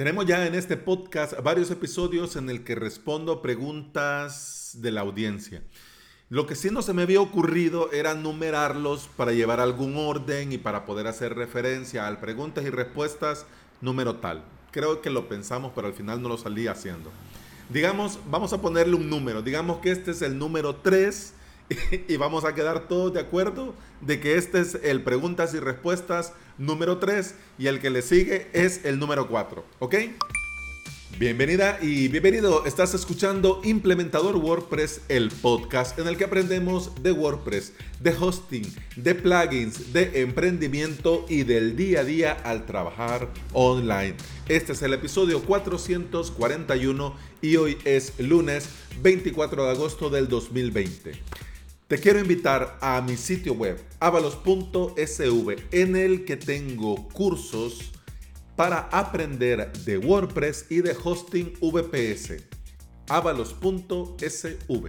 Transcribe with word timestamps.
Tenemos 0.00 0.24
ya 0.24 0.46
en 0.46 0.54
este 0.54 0.78
podcast 0.78 1.34
varios 1.42 1.70
episodios 1.70 2.34
en 2.36 2.48
el 2.48 2.64
que 2.64 2.74
respondo 2.74 3.42
preguntas 3.42 4.78
de 4.78 4.92
la 4.92 5.02
audiencia. 5.02 5.62
Lo 6.30 6.46
que 6.46 6.54
sí 6.54 6.70
no 6.70 6.80
se 6.80 6.94
me 6.94 7.02
había 7.02 7.20
ocurrido 7.20 7.92
era 7.92 8.14
numerarlos 8.14 9.10
para 9.14 9.32
llevar 9.32 9.60
algún 9.60 9.98
orden 9.98 10.52
y 10.52 10.56
para 10.56 10.86
poder 10.86 11.06
hacer 11.06 11.34
referencia 11.34 12.06
al 12.06 12.18
preguntas 12.18 12.64
y 12.64 12.70
respuestas 12.70 13.44
número 13.82 14.16
tal. 14.16 14.42
Creo 14.70 15.02
que 15.02 15.10
lo 15.10 15.28
pensamos, 15.28 15.72
pero 15.74 15.88
al 15.88 15.92
final 15.92 16.22
no 16.22 16.30
lo 16.30 16.38
salí 16.38 16.66
haciendo. 16.66 17.10
Digamos, 17.68 18.18
vamos 18.30 18.54
a 18.54 18.62
ponerle 18.62 18.94
un 18.94 19.10
número. 19.10 19.42
Digamos 19.42 19.80
que 19.80 19.90
este 19.90 20.12
es 20.12 20.22
el 20.22 20.38
número 20.38 20.76
3 20.76 21.34
y 22.08 22.16
vamos 22.16 22.44
a 22.44 22.54
quedar 22.54 22.88
todos 22.88 23.12
de 23.12 23.20
acuerdo 23.20 23.74
de 24.00 24.20
que 24.20 24.36
este 24.36 24.60
es 24.60 24.78
el 24.82 25.02
preguntas 25.02 25.54
y 25.54 25.60
respuestas 25.60 26.32
número 26.58 26.98
3 26.98 27.34
y 27.58 27.66
el 27.68 27.80
que 27.80 27.90
le 27.90 28.02
sigue 28.02 28.48
es 28.52 28.84
el 28.84 28.98
número 28.98 29.28
4, 29.28 29.64
¿ok? 29.78 29.94
Bienvenida 31.18 31.78
y 31.82 32.08
bienvenido. 32.08 32.64
Estás 32.64 32.94
escuchando 32.94 33.60
Implementador 33.62 34.36
WordPress, 34.36 35.02
el 35.08 35.30
podcast 35.30 35.98
en 35.98 36.06
el 36.06 36.16
que 36.16 36.24
aprendemos 36.24 37.02
de 37.02 37.12
WordPress, 37.12 37.74
de 38.00 38.14
hosting, 38.18 38.62
de 38.96 39.14
plugins, 39.14 39.92
de 39.92 40.22
emprendimiento 40.22 41.26
y 41.28 41.42
del 41.42 41.76
día 41.76 42.00
a 42.00 42.04
día 42.04 42.32
al 42.32 42.64
trabajar 42.64 43.28
online. 43.52 44.14
Este 44.48 44.72
es 44.72 44.80
el 44.80 44.94
episodio 44.94 45.42
441 45.42 47.14
y 47.42 47.56
hoy 47.56 47.76
es 47.84 48.18
lunes 48.18 48.70
24 49.02 49.64
de 49.64 49.70
agosto 49.72 50.08
del 50.08 50.26
2020. 50.26 51.29
Te 51.90 51.98
quiero 51.98 52.20
invitar 52.20 52.78
a 52.80 53.00
mi 53.00 53.16
sitio 53.16 53.52
web 53.52 53.76
avalos.sv 53.98 55.56
en 55.72 55.96
el 55.96 56.24
que 56.24 56.36
tengo 56.36 57.08
cursos 57.08 57.90
para 58.54 58.82
aprender 58.92 59.72
de 59.72 59.98
WordPress 59.98 60.66
y 60.70 60.82
de 60.82 60.96
hosting 61.02 61.52
VPS. 61.60 62.44
avalos.sv. 63.08 64.88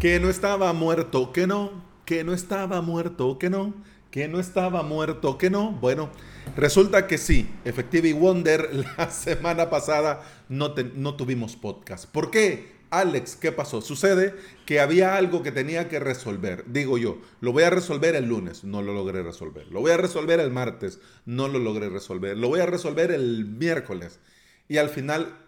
Que 0.00 0.18
no 0.18 0.30
estaba 0.30 0.72
muerto, 0.72 1.30
que 1.30 1.46
no, 1.46 1.84
que 2.06 2.24
no 2.24 2.32
estaba 2.32 2.80
muerto, 2.80 3.38
que 3.38 3.50
no, 3.50 3.74
que 4.12 4.28
no 4.28 4.38
estaba 4.38 4.84
muerto, 4.84 5.36
que 5.38 5.50
no. 5.50 5.72
Bueno, 5.72 6.10
Resulta 6.56 7.06
que 7.06 7.16
sí, 7.16 7.48
Effective 7.64 8.12
Wonder, 8.12 8.68
la 8.98 9.10
semana 9.10 9.70
pasada 9.70 10.22
no, 10.48 10.74
no 10.94 11.16
tuvimos 11.16 11.56
podcast. 11.56 12.06
¿Por 12.06 12.30
qué? 12.30 12.72
Alex, 12.90 13.36
¿qué 13.36 13.52
pasó? 13.52 13.80
Sucede 13.80 14.34
que 14.66 14.78
había 14.78 15.16
algo 15.16 15.42
que 15.42 15.50
tenía 15.50 15.88
que 15.88 15.98
resolver. 15.98 16.64
Digo 16.66 16.98
yo, 16.98 17.18
lo 17.40 17.52
voy 17.52 17.62
a 17.62 17.70
resolver 17.70 18.14
el 18.16 18.26
lunes, 18.26 18.64
no 18.64 18.82
lo 18.82 18.92
logré 18.92 19.22
resolver. 19.22 19.66
Lo 19.68 19.80
voy 19.80 19.92
a 19.92 19.96
resolver 19.96 20.40
el 20.40 20.50
martes, 20.50 21.00
no 21.24 21.48
lo 21.48 21.58
logré 21.58 21.88
resolver. 21.88 22.36
Lo 22.36 22.48
voy 22.48 22.60
a 22.60 22.66
resolver 22.66 23.12
el 23.12 23.46
miércoles. 23.46 24.20
Y 24.68 24.76
al 24.76 24.90
final 24.90 25.38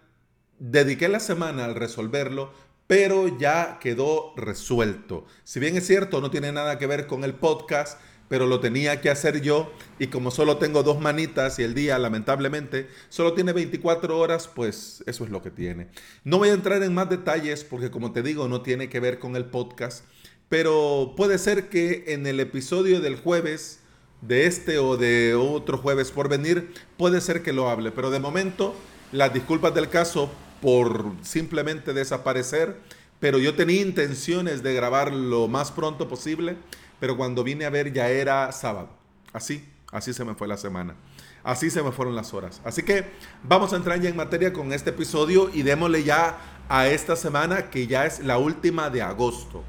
dediqué 0.57 1.07
la 1.07 1.19
semana 1.19 1.65
al 1.65 1.75
resolverlo, 1.75 2.51
pero 2.87 3.37
ya 3.37 3.77
quedó 3.79 4.33
resuelto. 4.35 5.27
Si 5.43 5.59
bien 5.59 5.77
es 5.77 5.85
cierto, 5.85 6.21
no 6.21 6.31
tiene 6.31 6.51
nada 6.51 6.79
que 6.79 6.87
ver 6.87 7.05
con 7.05 7.23
el 7.23 7.35
podcast, 7.35 7.99
pero 8.27 8.47
lo 8.47 8.59
tenía 8.59 9.01
que 9.01 9.09
hacer 9.09 9.41
yo 9.41 9.71
y 9.99 10.07
como 10.07 10.31
solo 10.31 10.57
tengo 10.57 10.83
dos 10.83 10.99
manitas 10.99 11.59
y 11.59 11.63
el 11.63 11.73
día 11.73 11.99
lamentablemente 11.99 12.87
solo 13.09 13.33
tiene 13.33 13.53
24 13.53 14.17
horas, 14.17 14.47
pues 14.47 15.03
eso 15.05 15.23
es 15.23 15.29
lo 15.29 15.41
que 15.41 15.51
tiene. 15.51 15.87
No 16.23 16.37
voy 16.37 16.49
a 16.49 16.53
entrar 16.53 16.81
en 16.83 16.93
más 16.93 17.09
detalles 17.09 17.63
porque 17.63 17.91
como 17.91 18.11
te 18.11 18.23
digo 18.23 18.47
no 18.47 18.61
tiene 18.61 18.89
que 18.89 18.99
ver 18.99 19.19
con 19.19 19.35
el 19.35 19.45
podcast, 19.45 20.05
pero 20.49 21.13
puede 21.15 21.37
ser 21.37 21.69
que 21.69 22.05
en 22.07 22.25
el 22.27 22.39
episodio 22.39 22.99
del 22.99 23.15
jueves 23.15 23.79
de 24.21 24.47
este 24.47 24.79
o 24.79 24.97
de 24.97 25.35
otro 25.35 25.77
jueves 25.77 26.11
por 26.11 26.29
venir, 26.29 26.73
puede 26.97 27.21
ser 27.21 27.43
que 27.43 27.53
lo 27.53 27.69
hable, 27.69 27.91
pero 27.91 28.09
de 28.09 28.19
momento 28.19 28.75
las 29.11 29.33
disculpas 29.33 29.73
del 29.75 29.89
caso 29.89 30.31
por 30.61 31.13
simplemente 31.21 31.93
desaparecer, 31.93 32.75
pero 33.19 33.37
yo 33.37 33.55
tenía 33.55 33.81
intenciones 33.81 34.63
de 34.63 34.73
grabar 34.73 35.13
lo 35.13 35.47
más 35.47 35.71
pronto 35.71 36.07
posible 36.07 36.57
pero 36.99 37.17
cuando 37.17 37.43
vine 37.43 37.65
a 37.65 37.69
ver 37.69 37.93
ya 37.93 38.09
era 38.09 38.51
sábado. 38.51 38.89
Así, 39.33 39.67
así 39.91 40.13
se 40.13 40.23
me 40.23 40.35
fue 40.35 40.47
la 40.47 40.57
semana. 40.57 40.95
Así 41.43 41.69
se 41.69 41.83
me 41.83 41.91
fueron 41.91 42.15
las 42.15 42.33
horas. 42.33 42.61
Así 42.63 42.81
que 42.83 43.05
vamos 43.43 43.71
a 43.73 43.75
entrar 43.75 43.99
ya 44.01 44.09
en 44.09 44.15
materia 44.15 44.51
con 44.51 44.73
este 44.73 44.89
episodio 44.89 45.49
y 45.53 45.61
démosle 45.61 46.03
ya 46.03 46.37
a 46.69 46.87
esta 46.87 47.15
semana 47.15 47.69
que 47.69 47.85
ya 47.85 48.05
es 48.05 48.19
la 48.19 48.37
última 48.37 48.89
de 48.89 49.01
agosto. 49.01 49.63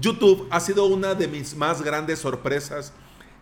YouTube 0.00 0.46
ha 0.50 0.60
sido 0.60 0.86
una 0.86 1.14
de 1.14 1.28
mis 1.28 1.56
más 1.56 1.82
grandes 1.82 2.18
sorpresas 2.18 2.92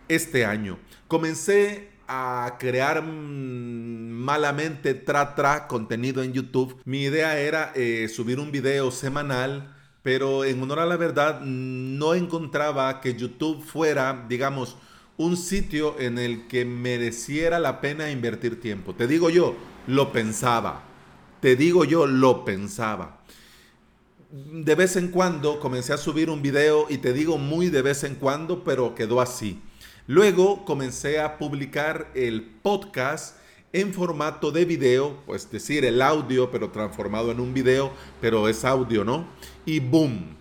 este 0.07 0.45
año. 0.45 0.77
Comencé 1.07 1.89
a 2.07 2.57
crear 2.59 3.01
mm, 3.01 4.11
malamente 4.11 4.93
tra 4.93 5.35
tra 5.35 5.67
contenido 5.67 6.23
en 6.23 6.33
YouTube. 6.33 6.79
Mi 6.85 7.03
idea 7.03 7.39
era 7.39 7.71
eh, 7.75 8.07
subir 8.07 8.39
un 8.39 8.51
video 8.51 8.91
semanal 8.91 9.72
pero 10.03 10.43
en 10.43 10.61
honor 10.61 10.79
a 10.79 10.85
la 10.85 10.97
verdad 10.97 11.39
no 11.41 12.13
encontraba 12.13 13.01
que 13.01 13.15
YouTube 13.15 13.63
fuera, 13.63 14.25
digamos, 14.27 14.75
un 15.15 15.37
sitio 15.37 15.99
en 15.99 16.19
el 16.19 16.47
que 16.47 16.65
mereciera 16.65 17.59
la 17.59 17.79
pena 17.79 18.11
invertir 18.11 18.59
tiempo. 18.59 18.93
Te 18.93 19.07
digo 19.07 19.29
yo, 19.29 19.55
lo 19.87 20.11
pensaba. 20.11 20.83
Te 21.39 21.55
digo 21.55 21.85
yo, 21.85 22.05
lo 22.05 22.43
pensaba. 22.43 23.21
De 24.31 24.75
vez 24.75 24.95
en 24.97 25.09
cuando 25.09 25.59
comencé 25.59 25.93
a 25.93 25.97
subir 25.97 26.29
un 26.29 26.41
video 26.41 26.87
y 26.89 26.97
te 26.97 27.13
digo 27.13 27.37
muy 27.37 27.69
de 27.69 27.81
vez 27.81 28.03
en 28.03 28.15
cuando, 28.15 28.63
pero 28.63 28.95
quedó 28.95 29.21
así. 29.21 29.61
Luego 30.07 30.65
comencé 30.65 31.21
a 31.21 31.37
publicar 31.37 32.11
el 32.13 32.41
podcast 32.43 33.37
en 33.73 33.93
formato 33.93 34.51
de 34.51 34.65
video, 34.65 35.17
pues 35.25 35.51
decir 35.51 35.83
el 35.83 36.01
audio, 36.01 36.51
pero 36.51 36.69
transformado 36.69 37.31
en 37.31 37.39
un 37.39 37.53
video, 37.53 37.91
pero 38.21 38.47
es 38.47 38.63
audio, 38.63 39.03
¿no? 39.03 39.27
Y 39.65 39.79
boom, 39.79 40.37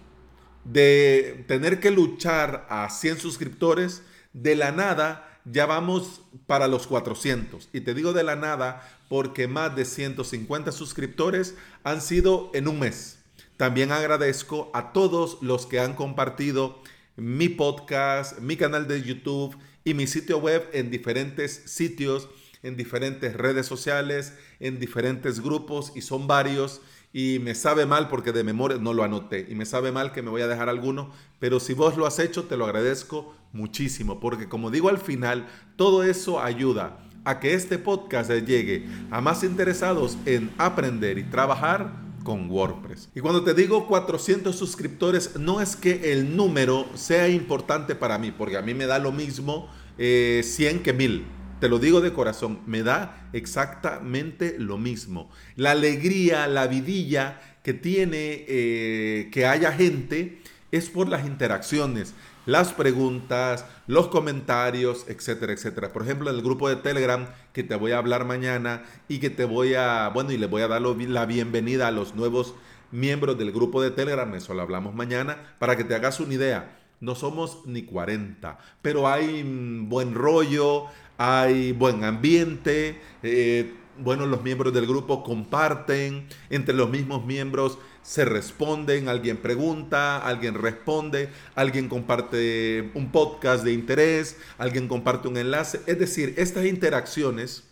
de 0.65 1.44
tener 1.48 1.81
que 1.81 1.91
luchar 1.91 2.66
a 2.69 2.88
100 2.91 3.19
suscriptores, 3.19 4.03
de 4.34 4.54
la 4.54 4.70
nada 4.70 5.41
ya 5.44 5.66
vamos 5.66 6.20
para 6.47 6.69
los 6.69 6.87
400. 6.87 7.70
Y 7.72 7.81
te 7.81 7.94
digo 7.94 8.12
de 8.12 8.22
la 8.22 8.37
nada 8.37 8.88
porque 9.09 9.49
más 9.49 9.75
de 9.75 9.84
150 9.84 10.70
suscriptores 10.70 11.56
han 11.84 12.00
sido 12.00 12.50
en 12.54 12.69
un 12.69 12.78
mes. 12.78 13.19
También 13.56 13.93
agradezco 13.93 14.70
a 14.75 14.93
todos 14.93 15.38
los 15.41 15.66
que 15.66 15.81
han 15.81 15.94
compartido 15.94 16.81
mi 17.16 17.49
podcast, 17.49 18.38
mi 18.38 18.56
canal 18.56 18.88
de 18.88 19.03
YouTube 19.03 19.56
y 19.84 19.94
mi 19.94 20.06
sitio 20.06 20.38
web 20.38 20.69
en 20.72 20.91
diferentes 20.91 21.62
sitios 21.66 22.28
en 22.62 22.77
diferentes 22.77 23.34
redes 23.34 23.67
sociales, 23.67 24.34
en 24.61 24.78
diferentes 24.78 25.41
grupos 25.41 25.93
y 25.95 26.03
son 26.03 26.27
varios 26.27 26.81
y 27.12 27.39
me 27.41 27.55
sabe 27.55 27.87
mal 27.87 28.09
porque 28.09 28.33
de 28.33 28.45
memoria 28.45 28.78
no 28.78 28.95
lo 28.95 29.03
anoté 29.03 29.47
y 29.49 29.55
me 29.55 29.67
sabe 29.67 29.93
mal 29.93 30.12
que 30.12 30.23
me 30.23 30.31
voy 30.31 30.43
a 30.43 30.49
dejar 30.49 30.69
alguno, 30.69 31.11
pero 31.39 31.61
si 31.61 31.75
vos 31.75 31.97
lo 31.97 32.06
has 32.06 32.19
hecho 32.19 32.45
te 32.45 32.56
lo 32.56 32.65
agradezco 32.65 33.34
muchísimo 33.53 34.21
porque 34.21 34.49
como 34.49 34.71
digo 34.71 34.89
al 34.89 34.99
final, 34.99 35.47
todo 35.77 36.05
eso 36.05 36.41
ayuda 36.41 36.99
a 37.25 37.39
que 37.39 37.55
este 37.55 37.78
podcast 37.78 38.31
llegue 38.31 38.87
a 39.11 39.21
más 39.21 39.44
interesados 39.44 40.17
en 40.27 40.50
aprender 40.59 41.19
y 41.19 41.25
trabajar 41.25 41.93
con 42.25 42.49
WordPress. 42.49 43.11
Y 43.15 43.21
cuando 43.21 43.43
te 43.43 43.53
digo 43.53 43.89
400 43.89 44.55
suscriptores, 44.55 45.37
no 45.39 45.61
es 45.61 45.75
que 45.75 46.12
el 46.12 46.37
número 46.37 46.87
sea 46.94 47.29
importante 47.29 47.97
para 47.97 48.17
mí, 48.19 48.31
porque 48.31 48.56
a 48.56 48.62
mí 48.62 48.75
me 48.75 48.87
da 48.87 49.00
lo 49.00 49.11
mismo 49.11 49.69
100 49.97 49.99
eh, 49.99 50.81
que 50.84 50.93
1000 50.93 51.41
te 51.62 51.69
lo 51.69 51.78
digo 51.78 52.00
de 52.00 52.12
corazón, 52.12 52.59
me 52.67 52.83
da 52.83 53.28
exactamente 53.33 54.56
lo 54.59 54.78
mismo. 54.78 55.31
La 55.55 55.71
alegría, 55.71 56.49
la 56.49 56.67
vidilla 56.67 57.41
que 57.62 57.73
tiene 57.73 58.45
eh, 58.49 59.28
que 59.31 59.47
haya 59.47 59.71
gente 59.71 60.43
es 60.73 60.91
por 60.91 61.09
las 61.09 61.25
interacciones, 61.25 62.15
las 62.47 62.73
preguntas, 62.73 63.65
los 63.87 64.09
comentarios, 64.09 65.05
etcétera, 65.06 65.53
etcétera. 65.53 65.93
Por 65.93 66.03
ejemplo, 66.03 66.31
en 66.31 66.35
el 66.35 66.43
grupo 66.43 66.69
de 66.69 66.75
Telegram 66.75 67.29
que 67.53 67.62
te 67.62 67.76
voy 67.76 67.93
a 67.93 67.99
hablar 67.99 68.25
mañana 68.25 68.82
y 69.06 69.20
que 69.20 69.31
te 69.31 69.44
voy 69.44 69.75
a, 69.75 70.08
bueno, 70.12 70.32
y 70.32 70.38
le 70.38 70.47
voy 70.47 70.62
a 70.62 70.67
dar 70.67 70.82
la 70.82 71.26
bienvenida 71.26 71.87
a 71.87 71.93
los 71.93 72.17
nuevos 72.17 72.56
miembros 72.91 73.38
del 73.38 73.53
grupo 73.53 73.81
de 73.81 73.93
Telegram, 73.93 74.35
eso 74.35 74.53
lo 74.53 74.62
hablamos 74.62 74.97
mañana, 74.97 75.55
para 75.61 75.76
que 75.76 75.85
te 75.85 75.94
hagas 75.94 76.19
una 76.19 76.35
idea. 76.35 76.81
No 76.99 77.17
somos 77.17 77.67
ni 77.67 77.82
40, 77.82 78.58
pero 78.81 79.08
hay 79.08 79.43
mm, 79.43 79.88
buen 79.88 80.15
rollo, 80.15 80.87
hay 81.24 81.70
buen 81.70 82.02
ambiente, 82.02 83.00
eh, 83.22 83.74
bueno, 83.96 84.26
los 84.26 84.42
miembros 84.42 84.74
del 84.74 84.88
grupo 84.88 85.22
comparten, 85.22 86.26
entre 86.50 86.74
los 86.74 86.90
mismos 86.90 87.24
miembros 87.24 87.78
se 88.02 88.24
responden, 88.24 89.08
alguien 89.08 89.36
pregunta, 89.36 90.19
alguien 90.19 90.54
responde, 90.54 91.28
alguien 91.54 91.88
comparte 91.88 92.90
un 92.94 93.12
podcast 93.12 93.62
de 93.62 93.72
interés, 93.72 94.36
alguien 94.58 94.88
comparte 94.88 95.28
un 95.28 95.36
enlace. 95.36 95.80
Es 95.86 96.00
decir, 96.00 96.34
estas 96.38 96.66
interacciones 96.66 97.62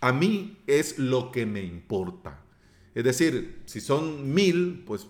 a 0.00 0.12
mí 0.12 0.56
es 0.66 0.98
lo 0.98 1.32
que 1.32 1.44
me 1.44 1.62
importa. 1.62 2.38
Es 2.94 3.04
decir, 3.04 3.60
si 3.66 3.82
son 3.82 4.32
mil, 4.32 4.84
pues 4.86 5.06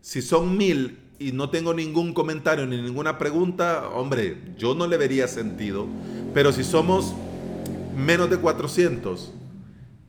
si 0.00 0.22
son 0.22 0.56
mil 0.56 0.98
y 1.18 1.32
no 1.32 1.50
tengo 1.50 1.74
ningún 1.74 2.14
comentario 2.14 2.66
ni 2.66 2.80
ninguna 2.80 3.18
pregunta, 3.18 3.90
hombre, 3.90 4.38
yo 4.56 4.74
no 4.74 4.86
le 4.86 4.96
vería 4.96 5.28
sentido. 5.28 5.86
Pero 6.32 6.52
si 6.52 6.62
somos 6.62 7.12
menos 7.96 8.30
de 8.30 8.38
400, 8.38 9.32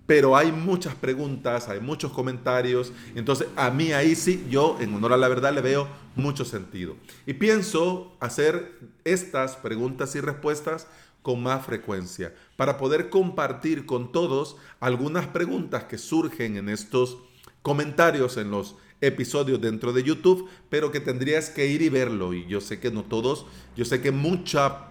pero 0.05 0.35
hay 0.35 0.51
muchas 0.51 0.93
preguntas, 0.93 1.67
hay 1.67 1.79
muchos 1.79 2.11
comentarios, 2.11 2.93
entonces 3.15 3.47
a 3.55 3.71
mí 3.71 3.91
ahí 3.91 4.15
sí, 4.15 4.45
yo 4.49 4.77
en 4.79 4.93
honor 4.93 5.13
a 5.13 5.17
la 5.17 5.27
verdad 5.27 5.53
le 5.53 5.61
veo 5.61 5.87
mucho 6.15 6.45
sentido. 6.45 6.95
Y 7.25 7.33
pienso 7.33 8.15
hacer 8.19 8.77
estas 9.03 9.55
preguntas 9.55 10.13
y 10.15 10.21
respuestas 10.21 10.87
con 11.23 11.41
más 11.41 11.65
frecuencia 11.65 12.35
para 12.55 12.77
poder 12.77 13.09
compartir 13.09 13.85
con 13.85 14.11
todos 14.11 14.57
algunas 14.79 15.27
preguntas 15.27 15.85
que 15.85 15.97
surgen 15.97 16.57
en 16.57 16.69
estos 16.69 17.17
comentarios 17.61 18.37
en 18.37 18.51
los 18.51 18.75
episodios 19.01 19.59
dentro 19.59 19.93
de 19.93 20.03
YouTube, 20.03 20.47
pero 20.69 20.91
que 20.91 20.99
tendrías 20.99 21.49
que 21.49 21.67
ir 21.67 21.81
y 21.81 21.89
verlo. 21.89 22.33
Y 22.33 22.45
yo 22.47 22.61
sé 22.61 22.79
que 22.79 22.91
no 22.91 23.03
todos, 23.03 23.45
yo 23.75 23.85
sé 23.85 24.01
que 24.01 24.11
mucha 24.11 24.90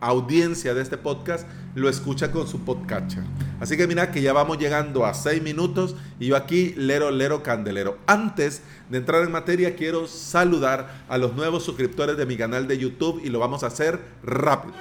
audiencia 0.00 0.74
de 0.74 0.82
este 0.82 0.96
podcast 0.96 1.46
lo 1.74 1.88
escucha 1.88 2.30
con 2.30 2.46
su 2.46 2.64
podcatcher. 2.64 3.22
Así 3.60 3.76
que 3.76 3.86
mira 3.86 4.10
que 4.10 4.22
ya 4.22 4.32
vamos 4.32 4.58
llegando 4.58 5.04
a 5.04 5.14
seis 5.14 5.42
minutos 5.42 5.96
y 6.18 6.26
yo 6.26 6.36
aquí 6.36 6.74
lero, 6.76 7.10
lero, 7.10 7.42
candelero. 7.42 7.98
Antes 8.06 8.62
de 8.88 8.98
entrar 8.98 9.22
en 9.22 9.32
materia 9.32 9.76
quiero 9.76 10.06
saludar 10.06 11.04
a 11.08 11.18
los 11.18 11.34
nuevos 11.34 11.64
suscriptores 11.64 12.16
de 12.16 12.26
mi 12.26 12.36
canal 12.36 12.68
de 12.68 12.78
YouTube 12.78 13.20
y 13.24 13.28
lo 13.28 13.38
vamos 13.38 13.62
a 13.62 13.68
hacer 13.68 14.00
rápido. 14.22 14.74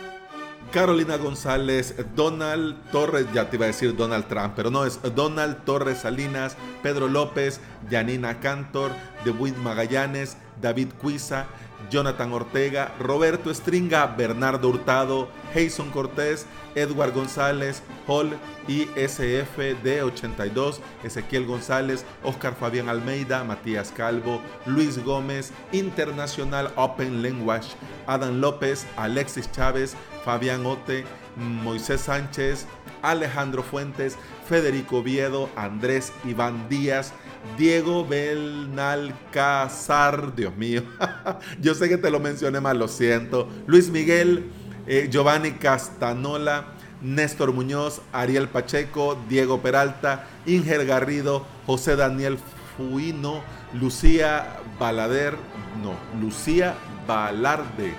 Carolina 0.72 1.16
González, 1.16 1.96
Donald 2.14 2.76
Torres, 2.92 3.26
ya 3.34 3.50
te 3.50 3.56
iba 3.56 3.66
a 3.66 3.68
decir 3.68 3.96
Donald 3.96 4.28
Trump, 4.28 4.54
pero 4.56 4.70
no, 4.70 4.86
es 4.86 5.00
Donald 5.16 5.64
Torres 5.64 6.00
Salinas, 6.00 6.58
Pedro 6.84 7.08
López, 7.08 7.62
Janina 7.90 8.42
Cantor, 8.42 8.92
DeWitt 9.24 9.56
Magallanes, 9.58 10.36
David 10.62 10.90
Cuiza, 11.02 11.48
Jonathan 11.90 12.34
Ortega, 12.34 12.94
Roberto 13.00 13.50
Stringa, 13.52 14.08
Bernardo 14.08 14.70
Hurtado, 14.70 15.30
Jason 15.54 15.90
Cortés, 15.92 16.46
Edward 16.76 17.14
González, 17.14 17.82
Hall 18.08 18.38
ISF 18.68 19.58
D82, 19.84 20.80
Ezequiel 21.04 21.46
González, 21.46 22.06
Oscar 22.24 22.56
Fabián 22.56 22.90
Almeida, 22.90 23.44
Matías 23.44 23.92
Calvo, 23.92 24.42
Luis 24.66 25.04
Gómez, 25.04 25.52
Internacional 25.72 26.72
Open 26.76 27.22
Language, 27.24 27.70
Adam 28.08 28.42
López, 28.42 28.86
Alexis 28.98 29.50
Chávez, 29.52 29.96
Fabián 30.26 30.66
Ote, 30.66 31.06
Moisés 31.38 32.02
Sánchez, 32.02 32.68
Alejandro 33.02 33.64
Fuentes, 33.64 34.18
Federico 34.48 35.04
Viedo, 35.04 35.50
Andrés 35.56 36.12
Iván 36.26 36.68
Díaz, 36.68 37.14
Diego 37.58 38.06
Belnalcázar, 38.06 40.36
Dios 40.36 40.56
mío, 40.56 40.84
yo 41.62 41.76
sé 41.76 41.90
que 41.90 41.98
te 41.98 42.12
lo 42.12 42.20
mencioné 42.20 42.60
mal, 42.60 42.78
lo 42.78 42.88
siento. 42.88 43.48
Luis 43.66 43.90
Miguel, 43.90 44.52
eh, 44.86 45.08
Giovanni 45.12 45.54
Castanola, 45.54 46.68
Néstor 47.02 47.54
Muñoz, 47.54 48.02
Ariel 48.12 48.48
Pacheco, 48.48 49.18
Diego 49.30 49.62
Peralta, 49.62 50.28
Inger 50.46 50.86
Garrido, 50.86 51.46
José 51.66 51.96
Daniel 51.96 52.38
Fuino, 52.76 53.42
Lucía 53.74 54.58
Balader, 54.80 55.36
no, 55.82 55.96
Lucía 56.20 56.76
Balarde, 57.08 57.94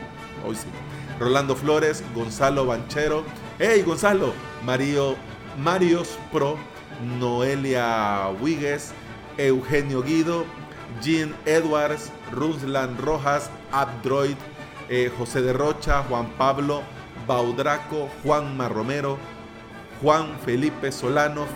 hoy 0.46 0.56
sí. 0.56 0.68
Rolando 1.18 1.56
Flores, 1.56 2.04
Gonzalo 2.14 2.64
Banchero, 2.64 3.24
hey 3.58 3.82
Gonzalo, 3.84 4.32
Mario, 4.64 5.16
Marios 5.58 6.16
Pro, 6.30 6.56
Noelia 7.18 8.28
Huigues, 8.40 8.92
Eugenio 9.38 10.02
Guido, 10.02 10.44
Jean 11.00 11.34
Edwards, 11.46 12.12
Ruslan 12.32 12.98
Rojas, 12.98 13.50
Abdroid, 13.72 14.36
eh, 14.88 15.10
José 15.16 15.42
de 15.42 15.52
Rocha, 15.52 16.02
Juan 16.02 16.30
Pablo, 16.36 16.82
Baudraco, 17.26 18.08
Juan 18.22 18.56
Marromero, 18.56 19.18
Juan 20.02 20.38
Felipe 20.44 20.92
Solano, 20.92 21.46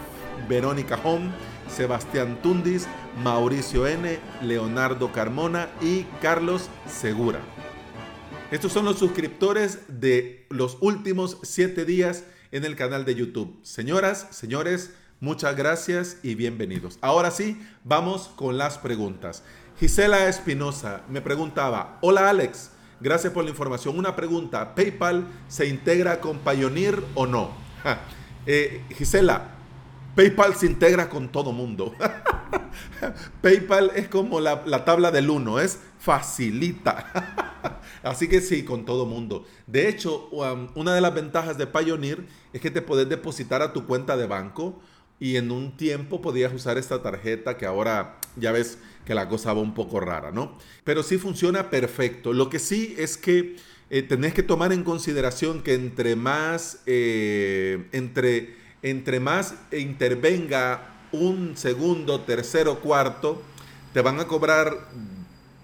Verónica 0.48 0.98
Hom, 1.02 1.30
Sebastián 1.68 2.38
Tundis, 2.42 2.86
Mauricio 3.22 3.86
N, 3.86 4.18
Leonardo 4.42 5.12
Carmona 5.12 5.68
y 5.80 6.04
Carlos 6.20 6.68
Segura. 6.86 7.40
Estos 8.50 8.72
son 8.72 8.84
los 8.84 8.98
suscriptores 8.98 9.80
de 9.88 10.46
los 10.50 10.76
últimos 10.80 11.38
siete 11.42 11.84
días 11.84 12.24
en 12.50 12.64
el 12.64 12.76
canal 12.76 13.04
de 13.04 13.14
YouTube. 13.14 13.58
Señoras, 13.62 14.26
señores, 14.30 14.90
Muchas 15.22 15.54
gracias 15.54 16.16
y 16.24 16.34
bienvenidos. 16.34 16.98
Ahora 17.00 17.30
sí, 17.30 17.56
vamos 17.84 18.32
con 18.34 18.58
las 18.58 18.78
preguntas. 18.78 19.44
Gisela 19.78 20.26
Espinosa 20.26 21.02
me 21.08 21.20
preguntaba, 21.20 21.96
hola 22.00 22.28
Alex, 22.28 22.72
gracias 23.00 23.32
por 23.32 23.44
la 23.44 23.50
información. 23.50 23.96
Una 23.96 24.16
pregunta, 24.16 24.74
¿PayPal 24.74 25.24
se 25.46 25.68
integra 25.68 26.18
con 26.18 26.40
Pioneer 26.40 27.04
o 27.14 27.28
no? 27.28 27.52
Eh, 28.46 28.82
Gisela, 28.96 29.50
PayPal 30.16 30.56
se 30.56 30.66
integra 30.66 31.08
con 31.08 31.30
todo 31.30 31.52
mundo. 31.52 31.94
PayPal 33.42 33.92
es 33.94 34.08
como 34.08 34.40
la, 34.40 34.64
la 34.66 34.84
tabla 34.84 35.12
del 35.12 35.30
uno, 35.30 35.60
es 35.60 35.78
facilita. 36.00 37.52
Así 38.02 38.28
que 38.28 38.40
sí, 38.40 38.64
con 38.64 38.84
todo 38.84 39.06
mundo. 39.06 39.46
De 39.68 39.88
hecho, 39.88 40.28
um, 40.30 40.66
una 40.74 40.96
de 40.96 41.00
las 41.00 41.14
ventajas 41.14 41.56
de 41.56 41.68
Pioneer 41.68 42.26
es 42.52 42.60
que 42.60 42.72
te 42.72 42.82
puedes 42.82 43.08
depositar 43.08 43.62
a 43.62 43.72
tu 43.72 43.86
cuenta 43.86 44.16
de 44.16 44.26
banco 44.26 44.82
y 45.22 45.36
en 45.36 45.52
un 45.52 45.76
tiempo 45.76 46.20
podías 46.20 46.52
usar 46.52 46.78
esta 46.78 47.00
tarjeta 47.00 47.56
que 47.56 47.64
ahora 47.64 48.18
ya 48.34 48.50
ves 48.50 48.78
que 49.04 49.14
la 49.14 49.28
cosa 49.28 49.52
va 49.52 49.60
un 49.60 49.72
poco 49.72 50.00
rara, 50.00 50.32
¿no? 50.32 50.58
Pero 50.82 51.04
sí 51.04 51.16
funciona 51.16 51.70
perfecto. 51.70 52.32
Lo 52.32 52.50
que 52.50 52.58
sí 52.58 52.96
es 52.98 53.16
que 53.16 53.54
eh, 53.88 54.02
tenés 54.02 54.34
que 54.34 54.42
tomar 54.42 54.72
en 54.72 54.82
consideración 54.82 55.62
que 55.62 55.74
entre 55.74 56.16
más, 56.16 56.80
eh, 56.86 57.86
entre, 57.92 58.56
entre 58.82 59.20
más 59.20 59.54
intervenga 59.70 60.90
un 61.12 61.56
segundo, 61.56 62.22
tercero, 62.22 62.80
cuarto, 62.80 63.40
te 63.92 64.00
van 64.00 64.18
a 64.18 64.26
cobrar 64.26 64.88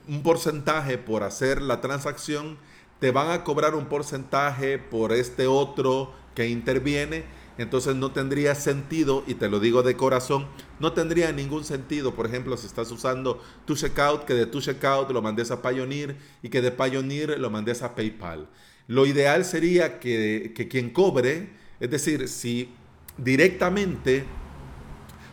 un 0.06 0.22
porcentaje 0.22 0.98
por 0.98 1.24
hacer 1.24 1.62
la 1.62 1.80
transacción, 1.80 2.58
te 3.00 3.10
van 3.10 3.32
a 3.32 3.42
cobrar 3.42 3.74
un 3.74 3.86
porcentaje 3.86 4.78
por 4.78 5.12
este 5.12 5.48
otro 5.48 6.12
que 6.36 6.46
interviene 6.46 7.24
entonces 7.58 7.96
no 7.96 8.12
tendría 8.12 8.54
sentido, 8.54 9.24
y 9.26 9.34
te 9.34 9.48
lo 9.48 9.60
digo 9.60 9.82
de 9.82 9.96
corazón, 9.96 10.46
no 10.78 10.92
tendría 10.92 11.32
ningún 11.32 11.64
sentido, 11.64 12.14
por 12.14 12.26
ejemplo, 12.26 12.56
si 12.56 12.66
estás 12.66 12.90
usando 12.92 13.42
tu 13.66 13.74
checkout, 13.74 14.24
que 14.24 14.34
de 14.34 14.46
tu 14.46 14.60
checkout 14.60 15.10
lo 15.10 15.20
mandes 15.20 15.50
a 15.50 15.60
Pioneer 15.60 16.16
y 16.42 16.48
que 16.48 16.62
de 16.62 16.70
Pioneer 16.70 17.38
lo 17.38 17.50
mandes 17.50 17.82
a 17.82 17.94
PayPal. 17.94 18.48
Lo 18.86 19.04
ideal 19.04 19.44
sería 19.44 19.98
que, 19.98 20.52
que 20.54 20.68
quien 20.68 20.90
cobre, 20.90 21.50
es 21.80 21.90
decir, 21.90 22.28
si 22.28 22.70
directamente 23.16 24.24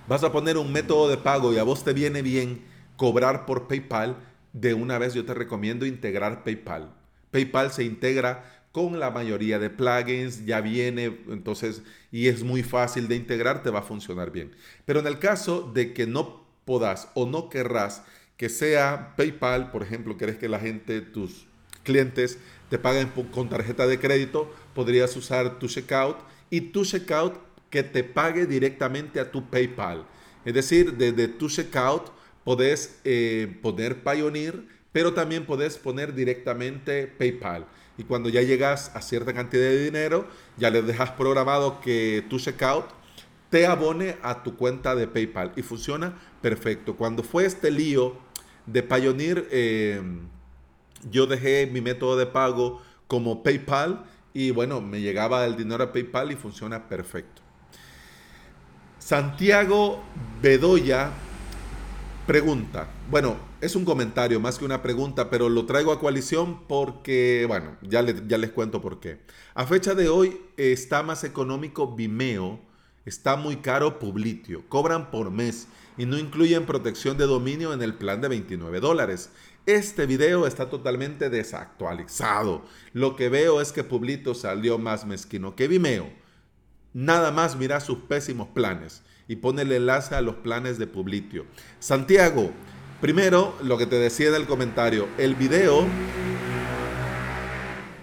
vas 0.07 0.23
a 0.23 0.31
poner 0.31 0.57
un 0.57 0.71
método 0.71 1.07
de 1.07 1.17
pago 1.17 1.53
y 1.53 1.59
a 1.59 1.63
vos 1.63 1.83
te 1.83 1.93
viene 1.93 2.21
bien 2.21 2.63
cobrar 2.97 3.45
por 3.45 3.67
PayPal, 3.67 4.17
de 4.51 4.73
una 4.73 4.97
vez 4.97 5.13
yo 5.13 5.25
te 5.25 5.33
recomiendo 5.33 5.85
integrar 5.85 6.43
PayPal. 6.43 6.93
PayPal 7.31 7.71
se 7.71 7.83
integra 7.83 8.54
con 8.75 8.99
la 8.99 9.09
mayoría 9.09 9.57
de 9.57 9.69
plugins, 9.69 10.45
ya 10.45 10.59
viene, 10.59 11.05
entonces, 11.29 11.81
y 12.11 12.27
es 12.27 12.43
muy 12.43 12.61
fácil 12.61 13.07
de 13.07 13.15
integrar, 13.15 13.63
te 13.63 13.69
va 13.69 13.79
a 13.79 13.83
funcionar 13.83 14.31
bien. 14.31 14.51
Pero 14.83 14.99
en 14.99 15.07
el 15.07 15.17
caso 15.17 15.71
de 15.73 15.93
que 15.93 16.05
no 16.05 16.45
podas 16.65 17.07
o 17.13 17.25
no 17.25 17.47
querrás 17.47 18.03
que 18.35 18.49
sea 18.49 19.13
PayPal, 19.15 19.71
por 19.71 19.81
ejemplo, 19.81 20.17
querés 20.17 20.37
que 20.37 20.49
la 20.49 20.59
gente, 20.59 20.99
tus 20.99 21.45
clientes, 21.83 22.37
te 22.69 22.77
paguen 22.77 23.07
con 23.31 23.47
tarjeta 23.47 23.87
de 23.87 23.97
crédito, 23.97 24.53
podrías 24.73 25.15
usar 25.15 25.57
tu 25.57 25.69
checkout 25.69 26.17
y 26.49 26.59
tu 26.59 26.83
checkout 26.83 27.35
que 27.69 27.81
te 27.81 28.03
pague 28.03 28.45
directamente 28.45 29.21
a 29.21 29.31
tu 29.31 29.49
PayPal. 29.49 30.05
Es 30.43 30.53
decir, 30.53 30.97
desde 30.97 31.29
tu 31.29 31.47
checkout 31.47 32.11
podés 32.43 32.99
eh, 33.05 33.57
poner 33.61 34.03
Pioneer, 34.03 34.65
pero 34.91 35.13
también 35.13 35.45
podés 35.45 35.77
poner 35.77 36.13
directamente 36.13 37.07
PayPal 37.07 37.67
y 37.97 38.03
cuando 38.03 38.29
ya 38.29 38.41
llegas 38.41 38.91
a 38.93 39.01
cierta 39.01 39.33
cantidad 39.33 39.63
de 39.63 39.83
dinero, 39.83 40.27
ya 40.57 40.69
le 40.69 40.81
dejas 40.81 41.11
programado 41.11 41.79
que 41.79 42.25
tu 42.29 42.39
checkout 42.39 42.85
te 43.49 43.65
abone 43.67 44.17
a 44.21 44.43
tu 44.43 44.57
cuenta 44.57 44.95
de 44.95 45.07
PayPal 45.07 45.53
y 45.55 45.61
funciona 45.61 46.17
perfecto. 46.41 46.95
Cuando 46.95 47.23
fue 47.23 47.45
este 47.45 47.71
lío 47.71 48.17
de 48.65 48.83
Pioneer, 48.83 49.47
eh, 49.51 50.01
yo 51.09 51.25
dejé 51.25 51.67
mi 51.71 51.81
método 51.81 52.17
de 52.17 52.25
pago 52.25 52.81
como 53.07 53.43
PayPal 53.43 54.03
y 54.33 54.51
bueno, 54.51 54.81
me 54.81 54.99
llegaba 54.99 55.45
el 55.45 55.55
dinero 55.55 55.83
a 55.83 55.93
PayPal 55.93 56.31
y 56.31 56.35
funciona 56.35 56.89
perfecto. 56.89 57.41
Santiago 58.99 60.03
Bedoya 60.41 61.11
pregunta, 62.25 62.89
bueno, 63.09 63.37
es 63.61 63.75
un 63.75 63.85
comentario 63.85 64.39
más 64.39 64.57
que 64.57 64.65
una 64.65 64.81
pregunta, 64.81 65.29
pero 65.29 65.49
lo 65.49 65.65
traigo 65.65 65.91
a 65.91 65.99
coalición 65.99 66.67
porque, 66.67 67.45
bueno, 67.47 67.77
ya, 67.81 68.01
les 68.01 68.51
cuento 68.51 68.81
por 68.81 68.99
qué. 68.99 69.21
A 69.53 69.65
fecha 69.65 69.95
de 69.95 70.09
hoy 70.09 70.41
está 70.57 71.03
más 71.03 71.23
económico 71.23 71.95
Vimeo 71.95 72.59
Está 73.05 73.35
muy 73.35 73.57
caro 73.57 73.99
Publitio. 73.99 74.63
Cobran 74.67 75.11
por 75.11 75.29
mes 75.29 75.67
y 75.95 76.07
no 76.07 76.17
incluyen 76.17 76.65
protección 76.65 77.17
de 77.17 77.27
dominio 77.27 77.71
en 77.71 77.83
el 77.83 77.93
plan 77.93 78.19
de 78.19 78.27
29 78.29 78.79
dólares. 78.79 79.29
Este 79.67 80.07
video 80.07 80.47
está 80.47 80.71
totalmente 80.71 81.29
desactualizado. 81.29 82.65
Lo 82.93 83.15
que 83.15 83.29
veo 83.29 83.61
es 83.61 83.71
que 83.71 83.83
Publito 83.83 84.33
salió 84.33 84.79
más 84.79 85.05
mezquino 85.05 85.55
que 85.55 85.67
Vimeo. 85.67 86.11
Nada 86.93 87.31
más 87.31 87.55
mira 87.57 87.79
sus 87.79 87.99
pésimos 87.99 88.47
planes 88.49 89.03
y 89.27 89.37
pone 89.37 89.63
el 89.63 89.71
enlace 89.71 90.15
a 90.15 90.21
los 90.21 90.35
planes 90.35 90.77
de 90.77 90.87
Publitio. 90.87 91.45
Santiago, 91.79 92.51
primero 93.01 93.55
lo 93.63 93.77
que 93.77 93.85
te 93.85 93.95
decía 93.95 94.29
en 94.29 94.35
el 94.35 94.45
comentario, 94.45 95.07
el 95.17 95.35
video... 95.35 95.85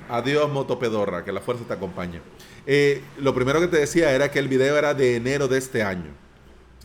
Adiós 0.08 0.52
Motopedorra, 0.52 1.24
que 1.24 1.32
la 1.32 1.40
fuerza 1.40 1.64
te 1.64 1.72
acompañe. 1.72 2.20
Eh, 2.66 3.02
lo 3.18 3.34
primero 3.34 3.60
que 3.60 3.66
te 3.66 3.78
decía 3.78 4.12
era 4.12 4.30
que 4.30 4.38
el 4.38 4.46
video 4.46 4.76
era 4.76 4.92
de 4.92 5.16
enero 5.16 5.48
de 5.48 5.56
este 5.56 5.82
año. 5.82 6.10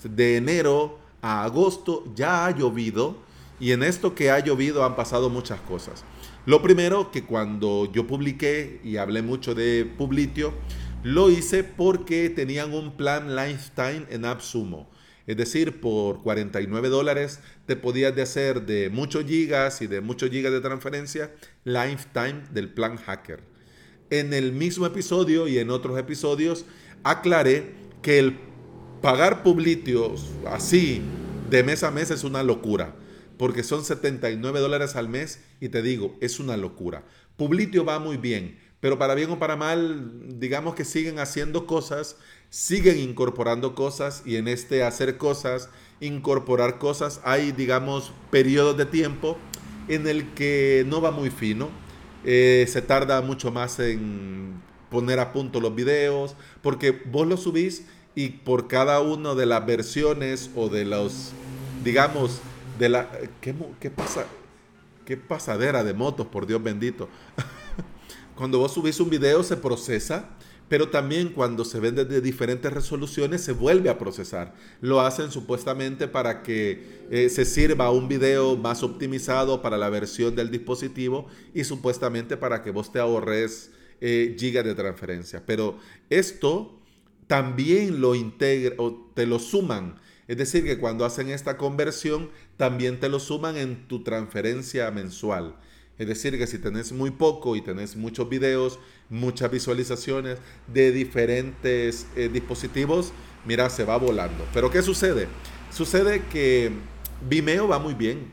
De 0.01 0.37
enero 0.37 0.97
a 1.21 1.43
agosto 1.43 2.05
ya 2.15 2.45
ha 2.45 2.51
llovido 2.51 3.17
y 3.59 3.73
en 3.73 3.83
esto 3.83 4.15
que 4.15 4.31
ha 4.31 4.39
llovido 4.39 4.85
han 4.85 4.95
pasado 4.95 5.29
muchas 5.29 5.59
cosas. 5.59 6.05
Lo 6.45 6.61
primero 6.61 7.11
que 7.11 7.25
cuando 7.25 7.91
yo 7.91 8.07
publiqué 8.07 8.79
y 8.81 8.95
hablé 8.95 9.21
mucho 9.21 9.53
de 9.53 9.83
Publitio, 9.97 10.53
lo 11.03 11.29
hice 11.29 11.63
porque 11.63 12.29
tenían 12.29 12.73
un 12.73 12.97
plan 12.97 13.35
lifetime 13.35 14.05
en 14.09 14.25
AppSumo. 14.25 14.89
Es 15.25 15.35
decir, 15.37 15.81
por 15.81 16.23
49 16.23 16.89
dólares 16.89 17.39
te 17.65 17.75
podías 17.75 18.15
de 18.15 18.21
hacer 18.21 18.65
de 18.65 18.89
muchos 18.89 19.25
gigas 19.25 19.81
y 19.81 19.87
de 19.87 20.01
muchos 20.01 20.29
gigas 20.29 20.53
de 20.53 20.61
transferencia 20.61 21.33
lifetime 21.65 22.43
del 22.51 22.73
plan 22.73 22.97
hacker. 22.97 23.41
En 24.09 24.33
el 24.33 24.53
mismo 24.53 24.85
episodio 24.85 25.47
y 25.47 25.59
en 25.59 25.69
otros 25.69 25.99
episodios 25.99 26.65
aclaré 27.03 27.73
que 28.01 28.19
el 28.19 28.39
pagar 29.01 29.43
Publitio 29.43 30.15
así 30.45 31.01
de 31.49 31.63
mes 31.63 31.83
a 31.83 31.91
mes 31.91 32.09
es 32.09 32.23
una 32.23 32.41
locura 32.41 32.95
porque 33.37 33.63
son 33.63 33.83
79 33.85 34.59
dólares 34.59 34.95
al 34.95 35.09
mes 35.09 35.41
y 35.61 35.69
te 35.69 35.81
digo, 35.81 36.17
es 36.21 36.39
una 36.39 36.57
locura. 36.57 37.03
Publitio 37.37 37.85
va 37.85 37.99
muy 37.99 38.17
bien, 38.17 38.59
pero 38.79 38.99
para 38.99 39.15
bien 39.15 39.29
o 39.31 39.39
para 39.39 39.55
mal, 39.55 40.39
digamos 40.39 40.75
que 40.75 40.85
siguen 40.85 41.19
haciendo 41.19 41.65
cosas, 41.65 42.17
siguen 42.49 42.99
incorporando 42.99 43.75
cosas 43.75 44.21
y 44.25 44.35
en 44.35 44.47
este 44.47 44.83
hacer 44.83 45.17
cosas, 45.17 45.69
incorporar 45.99 46.77
cosas, 46.77 47.21
hay, 47.23 47.51
digamos, 47.51 48.11
periodos 48.29 48.77
de 48.77 48.85
tiempo 48.85 49.37
en 49.87 50.07
el 50.07 50.33
que 50.33 50.85
no 50.87 51.01
va 51.01 51.11
muy 51.11 51.29
fino, 51.29 51.69
eh, 52.23 52.65
se 52.67 52.81
tarda 52.81 53.21
mucho 53.21 53.51
más 53.51 53.79
en 53.79 54.61
poner 54.89 55.19
a 55.19 55.33
punto 55.33 55.59
los 55.59 55.73
videos, 55.73 56.35
porque 56.61 56.91
vos 56.91 57.27
los 57.27 57.43
subís 57.43 57.85
y 58.15 58.29
por 58.29 58.67
cada 58.67 58.99
una 59.01 59.33
de 59.33 59.45
las 59.45 59.65
versiones 59.65 60.51
o 60.55 60.69
de 60.69 60.85
los, 60.85 61.31
digamos, 61.83 62.41
de 62.77 62.89
la... 62.89 63.09
¿Qué, 63.41 63.55
qué 63.79 63.89
pasa? 63.89 64.25
¿Qué 65.05 65.17
pasadera 65.17 65.83
de 65.83 65.93
motos, 65.93 66.27
por 66.27 66.45
Dios 66.45 66.61
bendito? 66.61 67.09
cuando 68.37 68.59
vos 68.59 68.73
subís 68.73 68.99
un 68.99 69.09
video 69.09 69.43
se 69.43 69.57
procesa, 69.57 70.29
pero 70.69 70.89
también 70.89 71.29
cuando 71.29 71.65
se 71.65 71.79
ven 71.79 71.95
desde 71.95 72.21
diferentes 72.21 72.71
resoluciones 72.71 73.41
se 73.41 73.51
vuelve 73.51 73.89
a 73.89 73.97
procesar. 73.97 74.53
Lo 74.81 75.01
hacen 75.01 75.31
supuestamente 75.31 76.07
para 76.07 76.43
que 76.43 77.05
eh, 77.09 77.29
se 77.29 77.45
sirva 77.45 77.91
un 77.91 78.07
video 78.07 78.55
más 78.55 78.83
optimizado 78.83 79.61
para 79.61 79.77
la 79.77 79.89
versión 79.89 80.35
del 80.35 80.51
dispositivo 80.51 81.27
y 81.53 81.63
supuestamente 81.63 82.37
para 82.37 82.63
que 82.63 82.71
vos 82.71 82.91
te 82.91 82.99
ahorres 82.99 83.71
eh, 84.01 84.35
gigas 84.37 84.65
de 84.65 84.75
transferencia. 84.75 85.43
Pero 85.45 85.77
esto 86.09 86.79
también 87.27 87.99
lo 87.99 88.15
integra 88.15 88.75
o 88.77 89.11
te 89.13 89.25
lo 89.25 89.39
suman 89.39 89.95
es 90.27 90.37
decir, 90.37 90.65
que 90.65 90.77
cuando 90.77 91.05
hacen 91.05 91.29
esta 91.29 91.57
conversión, 91.57 92.29
también 92.57 92.99
te 92.99 93.07
lo 93.07 93.19
suman 93.19 93.55
en 93.55 93.87
tu 93.87 94.03
transferencia 94.03 94.91
mensual. 94.91 95.55
Es 95.99 96.07
decir, 96.07 96.37
que 96.37 96.47
si 96.47 96.59
tenés 96.59 96.91
muy 96.91 97.11
poco 97.11 97.55
y 97.55 97.61
tenés 97.61 97.95
muchos 97.95 98.29
videos, 98.29 98.79
muchas 99.09 99.49
visualizaciones 99.51 100.39
de 100.67 100.91
diferentes 100.91 102.07
eh, 102.15 102.29
dispositivos, 102.31 103.13
mira, 103.45 103.69
se 103.69 103.83
va 103.83 103.97
volando. 103.97 104.45
Pero 104.53 104.69
¿qué 104.69 104.81
sucede? 104.81 105.27
Sucede 105.71 106.23
que 106.31 106.71
Vimeo 107.27 107.67
va 107.67 107.79
muy 107.79 107.93
bien. 107.93 108.31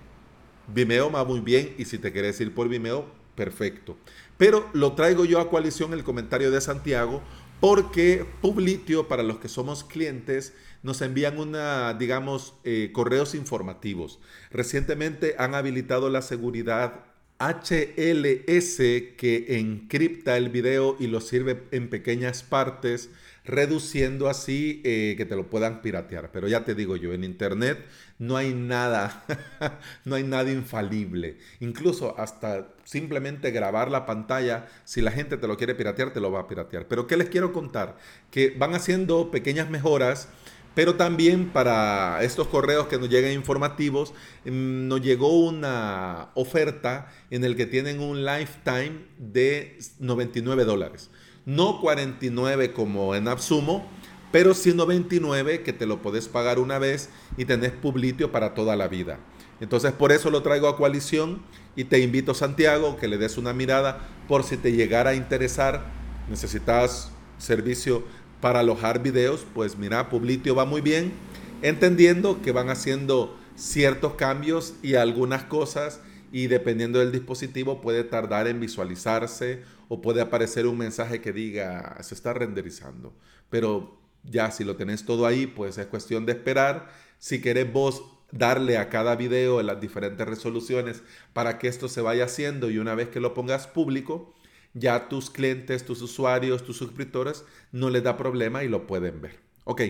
Vimeo 0.66 1.11
va 1.11 1.25
muy 1.25 1.40
bien 1.40 1.75
y 1.78 1.85
si 1.85 1.99
te 1.99 2.12
quieres 2.12 2.40
ir 2.40 2.54
por 2.54 2.68
Vimeo, 2.68 3.06
perfecto. 3.35 3.97
Pero 4.37 4.68
lo 4.73 4.92
traigo 4.92 5.25
yo 5.25 5.40
a 5.40 5.49
coalición 5.49 5.92
el 5.92 6.04
comentario 6.04 6.50
de 6.50 6.61
Santiago 6.61 7.23
porque 7.61 8.26
Publitio, 8.42 9.09
para 9.09 9.23
los 9.23 9.38
que 9.38 9.49
somos 9.49 9.85
clientes, 9.85 10.52
nos 10.83 11.00
envían 11.00 11.38
una, 11.38 11.94
digamos, 11.94 12.54
eh, 12.64 12.90
correos 12.92 13.35
informativos. 13.35 14.18
Recientemente 14.50 15.35
han 15.38 15.54
habilitado 15.54 16.11
la 16.11 16.21
seguridad 16.21 17.06
HLS 17.45 18.77
que 19.19 19.59
encripta 19.59 20.39
el 20.39 20.49
video 20.49 20.97
y 20.99 21.09
lo 21.09 21.21
sirve 21.21 21.65
en 21.73 21.91
pequeñas 21.91 22.43
partes, 22.43 23.11
reduciendo 23.45 24.31
así 24.31 24.81
eh, 24.85 25.15
que 25.19 25.27
te 25.27 25.37
lo 25.37 25.51
puedan 25.51 25.83
piratear. 25.83 26.31
Pero 26.33 26.49
ya 26.49 26.65
te 26.65 26.75
digo 26.75 26.97
yo, 26.97 27.13
en 27.13 27.23
Internet 27.23 27.85
no 28.19 28.39
hay 28.39 28.55
nada, 28.55 29.27
no 30.07 30.15
hay 30.15 30.23
nada 30.23 30.51
infalible. 30.51 31.37
Incluso 31.61 32.19
hasta 32.19 32.69
simplemente 32.85 33.51
grabar 33.51 33.91
la 33.91 34.07
pantalla, 34.07 34.67
si 34.85 35.03
la 35.03 35.11
gente 35.11 35.37
te 35.37 35.47
lo 35.47 35.59
quiere 35.59 35.75
piratear, 35.75 36.15
te 36.15 36.21
lo 36.21 36.33
va 36.33 36.41
a 36.41 36.49
piratear. 36.49 36.89
Pero 36.89 37.07
¿qué 37.07 37.19
les 37.19 37.29
quiero 37.29 37.53
contar? 37.53 37.99
Que 38.31 38.55
van 38.57 38.75
haciendo 38.75 39.31
pequeñas 39.31 39.69
mejoras 39.69 40.29
pero 40.75 40.97
también 40.97 41.50
para 41.50 42.23
estos 42.23 42.49
correos 42.49 42.88
que 42.88 42.99
nos 42.99 43.09
llegan 43.09 43.33
informativos, 43.33 44.12
mm, 44.45 44.88
nos 44.88 45.00
llegó 45.00 45.38
una 45.38 46.31
oferta 46.35 47.12
en 47.31 47.45
el 47.45 47.57
que 47.57 47.66
tienen 47.66 48.00
un 48.00 48.25
lifetime 48.25 49.07
de 49.19 49.78
99 50.00 50.64
dólares. 50.64 51.11
No 51.47 51.81
49 51.81 52.73
como 52.73 53.14
en 53.14 53.28
Absumo, 53.28 53.88
pero 54.33 54.52
sí 54.54 54.75
99 54.75 55.62
que 55.62 55.73
te 55.73 55.87
lo 55.87 56.02
puedes 56.02 56.26
pagar 56.28 56.59
una 56.59 56.78
vez 56.78 57.09
y 57.37 57.45
tenés 57.45 57.71
Publitio 57.71 58.33
para 58.33 58.54
toda 58.54 58.75
la 58.75 58.88
vida. 58.88 59.21
Entonces 59.61 59.93
por 59.93 60.11
eso 60.11 60.31
lo 60.31 60.43
traigo 60.43 60.69
a 60.69 60.76
coalición 60.76 61.43
y 61.76 61.85
te 61.85 62.00
invito 62.00 62.35
Santiago 62.35 62.97
que 62.97 63.07
le 63.07 63.19
des 63.19 63.38
una 63.38 63.52
mirada 63.52 64.09
por 64.26 64.43
si 64.43 64.57
te 64.57 64.73
llegara 64.73 65.11
a 65.11 65.14
interesar, 65.14 65.85
necesitas 66.28 67.12
servicio 67.38 68.04
para 68.45 68.61
alojar 68.61 69.03
videos, 69.03 69.47
pues 69.55 69.79
mira, 69.79 70.11
Publitio 70.11 70.55
va 70.55 70.67
muy 70.67 70.83
bien, 70.83 71.15
entendiendo 71.63 72.43
que 72.43 72.53
van 72.53 72.69
haciendo 72.69 73.35
ciertos 73.57 74.17
cambios 74.17 74.75
y 74.83 74.97
algunas 74.97 75.45
cosas 75.45 76.03
y 76.31 76.49
dependiendo 76.49 76.99
del 76.99 77.11
dispositivo 77.11 77.81
puede 77.81 78.05
tardar 78.05 78.47
en 78.47 78.61
visualizarse 78.61 79.63
o 79.89 80.03
puede 80.03 80.21
aparecer 80.21 80.67
un 80.67 80.77
mensaje 80.77 81.23
que 81.23 81.33
diga 81.33 81.97
se 82.03 82.15
está 82.15 82.35
renderizando. 82.35 83.15
Pero 83.49 83.99
ya 84.25 84.51
si 84.51 84.63
lo 84.63 84.77
tenés 84.77 85.07
todo 85.07 85.25
ahí, 85.25 85.47
pues 85.47 85.79
es 85.79 85.87
cuestión 85.87 86.27
de 86.27 86.33
esperar. 86.33 86.91
Si 87.19 87.41
querés 87.41 87.73
vos 87.73 88.05
darle 88.31 88.77
a 88.77 88.91
cada 88.91 89.17
video 89.17 89.63
las 89.63 89.81
diferentes 89.81 90.29
resoluciones 90.29 91.03
para 91.33 91.59
que 91.59 91.69
esto 91.69 91.89
se 91.89 92.03
vaya 92.03 92.27
haciendo 92.27 92.69
y 92.69 92.77
una 92.77 92.95
vez 92.95 93.09
que 93.09 93.21
lo 93.21 93.33
pongas 93.33 93.67
público, 93.69 94.35
ya 94.75 95.09
tus 95.09 95.31
clientes, 95.31 95.85
tus 95.85 96.02
usuarios, 96.02 96.64
tus 96.64 96.76
suscriptores 96.76 97.45
no 97.73 97.90
les 97.90 98.02
da 98.02 98.16
problema 98.16 98.64
y 98.64 98.69
lo 98.69 98.87
pueden 98.87 99.21
ver. 99.21 99.38
Ok, 99.64 99.83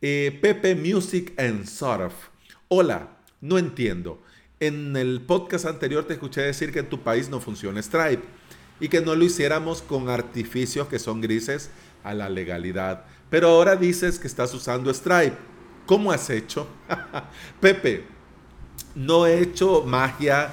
eh, 0.00 0.38
Pepe 0.42 0.74
Music 0.74 1.32
and 1.38 1.66
Surf. 1.66 2.14
Hola, 2.68 3.18
no 3.40 3.58
entiendo. 3.58 4.20
En 4.60 4.96
el 4.96 5.20
podcast 5.20 5.66
anterior 5.66 6.04
te 6.04 6.14
escuché 6.14 6.40
decir 6.40 6.72
que 6.72 6.80
en 6.80 6.88
tu 6.88 7.02
país 7.02 7.28
no 7.28 7.40
funciona 7.40 7.82
Stripe 7.82 8.22
y 8.80 8.88
que 8.88 9.00
no 9.00 9.14
lo 9.14 9.24
hiciéramos 9.24 9.82
con 9.82 10.08
artificios 10.08 10.88
que 10.88 10.98
son 10.98 11.20
grises 11.20 11.70
a 12.02 12.14
la 12.14 12.28
legalidad. 12.28 13.04
Pero 13.30 13.48
ahora 13.48 13.76
dices 13.76 14.18
que 14.18 14.26
estás 14.26 14.54
usando 14.54 14.92
Stripe. 14.92 15.36
¿Cómo 15.86 16.12
has 16.12 16.30
hecho? 16.30 16.66
Pepe, 17.60 18.04
no 18.94 19.26
he 19.26 19.40
hecho 19.40 19.82
magia, 19.82 20.50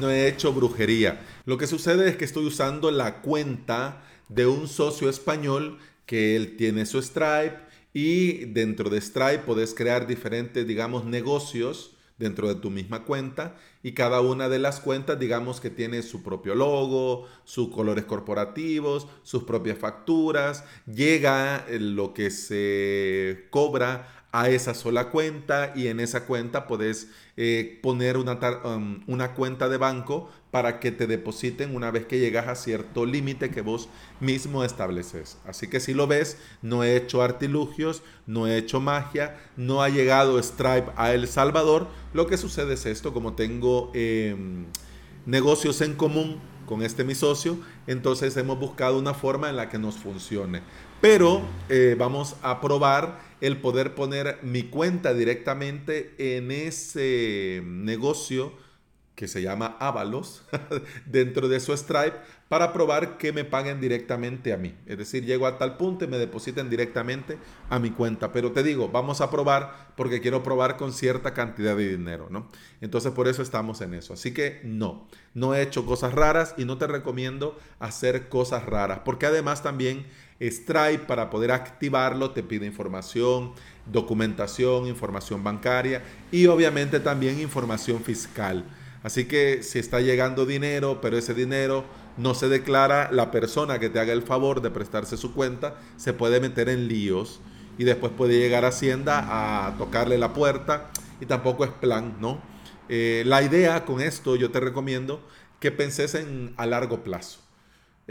no 0.00 0.10
he 0.10 0.26
hecho 0.26 0.52
brujería. 0.52 1.20
Lo 1.44 1.58
que 1.58 1.66
sucede 1.66 2.08
es 2.08 2.16
que 2.16 2.24
estoy 2.24 2.46
usando 2.46 2.90
la 2.92 3.20
cuenta 3.20 4.04
de 4.28 4.46
un 4.46 4.68
socio 4.68 5.08
español 5.08 5.78
que 6.06 6.36
él 6.36 6.56
tiene 6.56 6.86
su 6.86 7.02
Stripe 7.02 7.58
y 7.92 8.44
dentro 8.46 8.90
de 8.90 9.00
Stripe 9.00 9.40
puedes 9.40 9.74
crear 9.74 10.06
diferentes, 10.06 10.66
digamos, 10.66 11.04
negocios 11.04 11.96
dentro 12.16 12.46
de 12.46 12.54
tu 12.54 12.70
misma 12.70 13.04
cuenta 13.04 13.56
y 13.82 13.92
cada 13.92 14.20
una 14.20 14.48
de 14.48 14.60
las 14.60 14.78
cuentas 14.78 15.18
digamos 15.18 15.60
que 15.60 15.70
tiene 15.70 16.02
su 16.02 16.22
propio 16.22 16.54
logo, 16.54 17.26
sus 17.44 17.70
colores 17.70 18.04
corporativos, 18.04 19.08
sus 19.24 19.42
propias 19.42 19.78
facturas, 19.78 20.64
llega 20.86 21.66
lo 21.68 22.14
que 22.14 22.30
se 22.30 23.48
cobra 23.50 24.21
a 24.32 24.48
esa 24.48 24.72
sola 24.72 25.10
cuenta 25.10 25.72
y 25.76 25.88
en 25.88 26.00
esa 26.00 26.24
cuenta 26.24 26.66
puedes 26.66 27.08
eh, 27.36 27.78
poner 27.82 28.16
una, 28.16 28.38
um, 28.64 29.00
una 29.06 29.34
cuenta 29.34 29.68
de 29.68 29.76
banco 29.76 30.30
para 30.50 30.80
que 30.80 30.90
te 30.90 31.06
depositen 31.06 31.76
una 31.76 31.90
vez 31.90 32.06
que 32.06 32.18
llegas 32.18 32.48
a 32.48 32.54
cierto 32.54 33.04
límite 33.04 33.50
que 33.50 33.60
vos 33.60 33.90
mismo 34.20 34.64
estableces. 34.64 35.38
Así 35.46 35.68
que 35.68 35.80
si 35.80 35.92
lo 35.92 36.06
ves, 36.06 36.38
no 36.62 36.82
he 36.82 36.96
hecho 36.96 37.22
artilugios, 37.22 38.02
no 38.26 38.46
he 38.46 38.56
hecho 38.56 38.80
magia, 38.80 39.38
no 39.56 39.82
ha 39.82 39.90
llegado 39.90 40.42
Stripe 40.42 40.92
a 40.96 41.12
El 41.12 41.28
Salvador. 41.28 41.88
Lo 42.14 42.26
que 42.26 42.38
sucede 42.38 42.74
es 42.74 42.86
esto, 42.86 43.12
como 43.12 43.34
tengo 43.34 43.90
em, 43.94 44.64
negocios 45.26 45.80
en 45.82 45.94
común 45.94 46.40
con 46.66 46.82
este 46.82 47.04
mi 47.04 47.14
socio, 47.14 47.58
entonces 47.86 48.36
hemos 48.36 48.58
buscado 48.58 48.98
una 48.98 49.14
forma 49.14 49.50
en 49.50 49.56
la 49.56 49.68
que 49.68 49.78
nos 49.78 49.96
funcione. 49.96 50.62
Pero 51.02 51.42
eh, 51.68 51.96
vamos 51.98 52.36
a 52.42 52.60
probar 52.60 53.18
el 53.40 53.56
poder 53.56 53.96
poner 53.96 54.38
mi 54.42 54.62
cuenta 54.62 55.12
directamente 55.12 56.14
en 56.16 56.52
ese 56.52 57.60
negocio 57.64 58.52
que 59.16 59.26
se 59.26 59.42
llama 59.42 59.76
Avalos 59.80 60.44
dentro 61.06 61.48
de 61.48 61.58
su 61.58 61.76
Stripe 61.76 62.16
para 62.48 62.72
probar 62.72 63.18
que 63.18 63.32
me 63.32 63.44
paguen 63.44 63.80
directamente 63.80 64.52
a 64.52 64.56
mí. 64.56 64.76
Es 64.86 64.96
decir, 64.96 65.24
llego 65.24 65.46
a 65.46 65.58
tal 65.58 65.76
punto 65.76 66.04
y 66.04 66.08
me 66.08 66.18
depositen 66.18 66.70
directamente 66.70 67.36
a 67.68 67.80
mi 67.80 67.90
cuenta. 67.90 68.30
Pero 68.30 68.52
te 68.52 68.62
digo, 68.62 68.88
vamos 68.88 69.20
a 69.20 69.28
probar 69.28 69.92
porque 69.96 70.20
quiero 70.20 70.44
probar 70.44 70.76
con 70.76 70.92
cierta 70.92 71.34
cantidad 71.34 71.76
de 71.76 71.96
dinero, 71.96 72.28
¿no? 72.30 72.48
Entonces 72.80 73.10
por 73.10 73.26
eso 73.26 73.42
estamos 73.42 73.80
en 73.80 73.94
eso. 73.94 74.14
Así 74.14 74.32
que 74.32 74.60
no, 74.62 75.08
no 75.34 75.54
he 75.54 75.62
hecho 75.62 75.84
cosas 75.84 76.14
raras 76.14 76.54
y 76.56 76.64
no 76.64 76.78
te 76.78 76.86
recomiendo 76.86 77.58
hacer 77.80 78.28
cosas 78.28 78.66
raras 78.66 79.00
porque 79.04 79.26
además 79.26 79.64
también 79.64 80.06
Stripe 80.50 81.04
para 81.06 81.30
poder 81.30 81.52
activarlo 81.52 82.32
te 82.32 82.42
pide 82.42 82.66
información, 82.66 83.52
documentación, 83.86 84.86
información 84.86 85.44
bancaria 85.44 86.02
y 86.30 86.46
obviamente 86.46 87.00
también 87.00 87.40
información 87.40 88.02
fiscal. 88.02 88.64
Así 89.02 89.24
que 89.24 89.62
si 89.62 89.78
está 89.78 90.00
llegando 90.00 90.46
dinero, 90.46 91.00
pero 91.00 91.18
ese 91.18 91.34
dinero 91.34 91.84
no 92.16 92.34
se 92.34 92.48
declara, 92.48 93.10
la 93.10 93.30
persona 93.30 93.78
que 93.78 93.88
te 93.88 93.98
haga 93.98 94.12
el 94.12 94.22
favor 94.22 94.62
de 94.62 94.70
prestarse 94.70 95.16
su 95.16 95.34
cuenta 95.34 95.76
se 95.96 96.12
puede 96.12 96.40
meter 96.40 96.68
en 96.68 96.88
líos 96.88 97.40
y 97.78 97.84
después 97.84 98.12
puede 98.12 98.38
llegar 98.38 98.64
a 98.64 98.68
Hacienda 98.68 99.66
a 99.66 99.76
tocarle 99.76 100.18
la 100.18 100.32
puerta 100.32 100.90
y 101.20 101.26
tampoco 101.26 101.64
es 101.64 101.70
plan, 101.70 102.16
¿no? 102.20 102.40
Eh, 102.88 103.22
la 103.26 103.42
idea 103.42 103.84
con 103.84 104.00
esto 104.00 104.36
yo 104.36 104.50
te 104.50 104.60
recomiendo 104.60 105.26
que 105.58 105.70
penses 105.70 106.14
en 106.14 106.52
a 106.56 106.66
largo 106.66 107.02
plazo. 107.02 107.41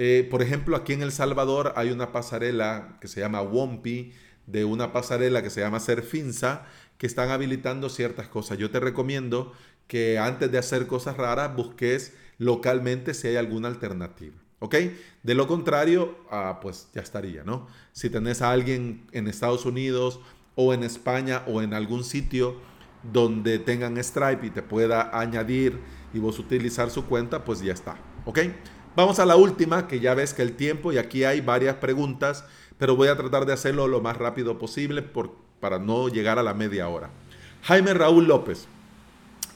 Eh, 0.03 0.27
por 0.31 0.41
ejemplo, 0.41 0.75
aquí 0.75 0.93
en 0.93 1.03
El 1.03 1.11
Salvador 1.11 1.73
hay 1.75 1.91
una 1.91 2.11
pasarela 2.11 2.97
que 2.99 3.07
se 3.07 3.19
llama 3.19 3.43
WOMPI, 3.43 4.13
de 4.47 4.65
una 4.65 4.91
pasarela 4.93 5.43
que 5.43 5.51
se 5.51 5.61
llama 5.61 5.79
Serfinza, 5.79 6.65
que 6.97 7.05
están 7.05 7.29
habilitando 7.29 7.87
ciertas 7.87 8.27
cosas. 8.27 8.57
Yo 8.57 8.71
te 8.71 8.79
recomiendo 8.79 9.53
que 9.85 10.17
antes 10.17 10.51
de 10.51 10.57
hacer 10.57 10.87
cosas 10.87 11.17
raras 11.17 11.55
busques 11.55 12.15
localmente 12.39 13.13
si 13.13 13.27
hay 13.27 13.35
alguna 13.35 13.67
alternativa. 13.67 14.33
¿Ok? 14.57 14.75
De 15.21 15.35
lo 15.35 15.45
contrario, 15.45 16.17
ah, 16.31 16.57
pues 16.63 16.87
ya 16.95 17.03
estaría, 17.03 17.43
¿no? 17.43 17.67
Si 17.91 18.09
tenés 18.09 18.41
a 18.41 18.49
alguien 18.49 19.05
en 19.11 19.27
Estados 19.27 19.67
Unidos 19.67 20.19
o 20.55 20.73
en 20.73 20.81
España 20.81 21.43
o 21.45 21.61
en 21.61 21.75
algún 21.75 22.03
sitio 22.03 22.59
donde 23.13 23.59
tengan 23.59 24.03
Stripe 24.03 24.47
y 24.47 24.49
te 24.49 24.63
pueda 24.63 25.15
añadir 25.15 25.79
y 26.11 26.17
vos 26.17 26.39
utilizar 26.39 26.89
su 26.89 27.05
cuenta, 27.05 27.45
pues 27.45 27.61
ya 27.61 27.73
está. 27.73 27.99
¿Ok? 28.25 28.39
Vamos 28.93 29.19
a 29.19 29.25
la 29.25 29.37
última, 29.37 29.87
que 29.87 30.01
ya 30.01 30.13
ves 30.13 30.33
que 30.33 30.41
el 30.41 30.53
tiempo, 30.53 30.91
y 30.91 30.97
aquí 30.97 31.23
hay 31.23 31.39
varias 31.39 31.75
preguntas, 31.75 32.43
pero 32.77 32.97
voy 32.97 33.07
a 33.07 33.15
tratar 33.15 33.45
de 33.45 33.53
hacerlo 33.53 33.87
lo 33.87 34.01
más 34.01 34.17
rápido 34.17 34.59
posible 34.59 35.01
para 35.61 35.79
no 35.79 36.09
llegar 36.09 36.39
a 36.39 36.43
la 36.43 36.53
media 36.53 36.89
hora. 36.89 37.09
Jaime 37.63 37.93
Raúl 37.93 38.25
López. 38.25 38.67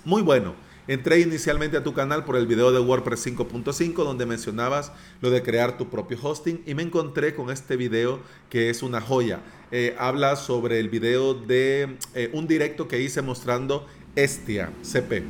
Muy 0.05 0.21
bueno. 0.21 0.53
Entré 0.87 1.19
inicialmente 1.19 1.77
a 1.77 1.83
tu 1.83 1.93
canal 1.93 2.23
por 2.25 2.35
el 2.35 2.45
video 2.45 2.71
de 2.71 2.79
WordPress 2.79 3.25
5.5 3.25 4.03
donde 4.03 4.27
mencionabas 4.27 4.91
lo 5.19 5.31
de 5.31 5.41
crear 5.41 5.79
tu 5.79 5.89
propio 5.89 6.19
hosting 6.21 6.61
y 6.67 6.75
me 6.75 6.83
encontré 6.83 7.33
con 7.33 7.49
este 7.49 7.75
video 7.75 8.19
que 8.51 8.69
es 8.69 8.83
una 8.83 9.01
joya. 9.01 9.39
Eh, 9.71 9.95
habla 9.97 10.35
sobre 10.35 10.79
el 10.79 10.89
video 10.89 11.33
de 11.33 11.97
eh, 12.13 12.29
un 12.33 12.45
directo 12.45 12.87
que 12.87 13.01
hice 13.01 13.23
mostrando 13.23 13.87
Estia 14.15 14.71
CP. 14.83 15.23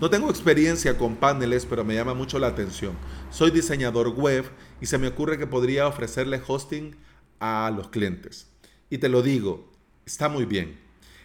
No 0.00 0.08
tengo 0.10 0.30
experiencia 0.30 0.96
con 0.96 1.16
paneles, 1.16 1.66
pero 1.66 1.84
me 1.84 1.96
llama 1.96 2.14
mucho 2.14 2.38
la 2.38 2.46
atención. 2.46 2.92
Soy 3.32 3.50
diseñador 3.50 4.10
web 4.10 4.44
y 4.80 4.86
se 4.86 4.96
me 4.96 5.08
ocurre 5.08 5.38
que 5.38 5.48
podría 5.48 5.88
ofrecerle 5.88 6.40
hosting 6.46 6.94
a 7.40 7.72
los 7.74 7.88
clientes. 7.88 8.46
Y 8.90 8.98
te 8.98 9.08
lo 9.08 9.22
digo, 9.22 9.72
está 10.06 10.28
muy 10.28 10.44
bien. 10.44 10.78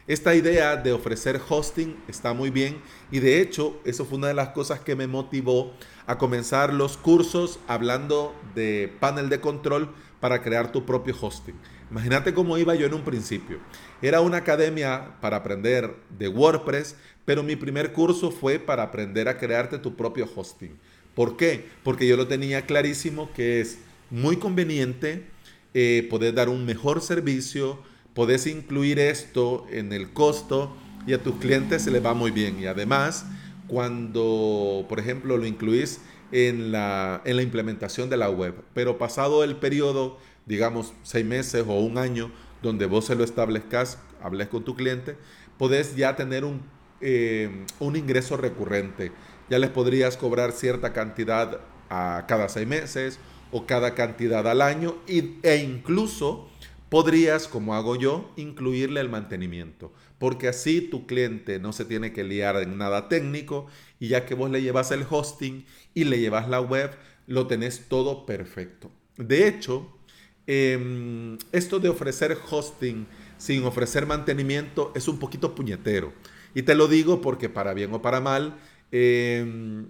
Esta 0.08 0.34
idea 0.34 0.76
de 0.76 0.92
ofrecer 0.92 1.40
hosting 1.48 1.96
está 2.08 2.34
muy 2.34 2.50
bien 2.50 2.82
y 3.12 3.20
de 3.20 3.42
hecho 3.42 3.80
eso 3.86 4.06
fue 4.06 4.18
una 4.18 4.30
de 4.30 4.34
las 4.34 4.50
cosas 4.50 4.80
que 4.80 4.96
me 4.96 5.06
motivó 5.06 5.72
a 6.08 6.18
comenzar 6.18 6.74
los 6.74 6.98
cursos 6.98 7.60
hablando 7.68 8.36
de 8.56 8.92
panel 9.00 9.30
de 9.30 9.40
control 9.40 9.94
para 10.20 10.42
crear 10.42 10.72
tu 10.72 10.84
propio 10.84 11.16
hosting. 11.22 11.56
Imagínate 11.92 12.34
cómo 12.34 12.58
iba 12.58 12.74
yo 12.74 12.88
en 12.88 12.94
un 12.96 13.04
principio. 13.04 13.60
Era 14.02 14.20
una 14.20 14.38
academia 14.38 15.18
para 15.22 15.38
aprender 15.38 15.96
de 16.10 16.28
WordPress, 16.28 16.96
pero 17.26 17.44
mi 17.44 17.56
primer 17.56 17.94
curso 17.94 18.32
fue 18.32 18.60
para 18.60 18.84
aprender 18.84 19.28
a 19.28 19.38
crearte 19.38 19.78
tu 19.78 19.96
propio 19.96 20.30
hosting. 20.36 20.78
¿Por 21.16 21.38
qué? 21.38 21.66
Porque 21.84 22.08
yo 22.08 22.18
lo 22.18 22.28
tenía 22.28 22.66
clarísimo 22.66 23.32
que 23.34 23.62
es 23.62 23.80
muy 24.10 24.38
conveniente 24.38 25.26
eh, 25.74 26.10
dar 26.36 26.50
un 26.50 26.66
mejor 26.66 27.02
servicio, 27.02 27.80
podés 28.14 28.48
incluir 28.48 29.00
esto 29.00 29.66
en 29.72 29.94
el 29.94 30.12
costo 30.12 30.76
y 31.08 31.14
a 31.14 31.22
tus 31.22 31.36
clientes 31.36 31.84
se 31.84 31.92
les 31.92 32.04
va 32.04 32.14
muy 32.14 32.32
bien. 32.32 32.60
Y 32.60 32.66
además, 32.66 33.26
cuando, 33.68 34.86
por 34.90 35.00
ejemplo, 35.00 35.38
lo 35.38 35.46
incluís 35.46 36.02
en 36.32 36.72
la, 36.72 37.22
en 37.26 37.36
la 37.36 37.42
implementación 37.44 38.10
de 38.10 38.18
la 38.18 38.30
web, 38.30 38.56
pero 38.74 38.98
pasado 38.98 39.44
el 39.44 39.56
periodo, 39.56 40.18
digamos, 40.46 40.94
seis 41.04 41.26
meses 41.26 41.64
o 41.68 41.80
un 41.80 41.98
año, 41.98 42.32
donde 42.62 42.86
vos 42.86 43.06
se 43.06 43.16
lo 43.16 43.24
establezcas, 43.24 44.00
hables 44.22 44.48
con 44.48 44.64
tu 44.64 44.76
cliente, 44.76 45.16
podés 45.58 45.96
ya 45.96 46.16
tener 46.16 46.44
un, 46.44 46.62
eh, 47.04 47.66
un 47.80 47.96
ingreso 47.96 48.38
recurrente. 48.38 49.12
Ya 49.50 49.60
les 49.60 49.70
podrías 49.70 50.18
cobrar 50.18 50.54
cierta 50.54 50.94
cantidad 50.94 51.60
a 51.89 52.26
cada 52.28 52.50
seis 52.50 52.68
meses 52.68 53.20
o 53.52 53.68
cada 53.68 53.94
cantidad 53.94 54.48
al 54.48 54.62
año 54.62 54.96
e 55.08 55.58
incluso 55.58 56.50
Podrías, 56.94 57.48
como 57.48 57.74
hago 57.74 57.96
yo, 57.96 58.32
incluirle 58.36 59.02
el 59.02 59.10
mantenimiento, 59.10 59.92
porque 60.20 60.48
así 60.48 60.80
tu 60.80 61.08
cliente 61.08 61.58
no 61.58 61.74
se 61.74 61.86
tiene 61.86 62.13
que 62.13 62.24
liar 62.24 62.58
en 62.58 62.78
nada 62.78 63.10
técnico 63.10 63.66
y 64.00 64.10
ya 64.10 64.28
que 64.28 64.36
vos 64.36 64.52
le 64.52 64.62
llevas 64.62 64.92
el 64.92 65.04
hosting 65.10 65.66
y 65.96 66.04
le 66.04 66.20
llevas 66.20 66.48
la 66.48 66.62
web, 66.62 66.92
lo 67.26 67.48
tenés 67.48 67.88
todo 67.89 68.28
perfecto. 68.28 68.92
De 69.18 69.48
hecho, 69.48 69.98
em, 70.46 71.39
esto 71.52 71.80
de 71.80 71.89
ofrecer 71.89 72.38
hosting 72.48 73.08
sin 73.39 73.63
ofrecer 73.63 74.06
mantenimiento 74.06 74.92
es 74.96 75.08
un 75.08 75.18
poquito 75.18 75.56
puñetero. 75.56 76.13
Y 76.54 76.63
te 76.63 76.76
lo 76.76 76.88
digo 76.88 77.22
porque 77.22 77.50
para 77.50 77.74
bien 77.74 77.94
o 77.94 78.02
para 78.02 78.22
mal, 78.22 78.58
em, 78.92 79.88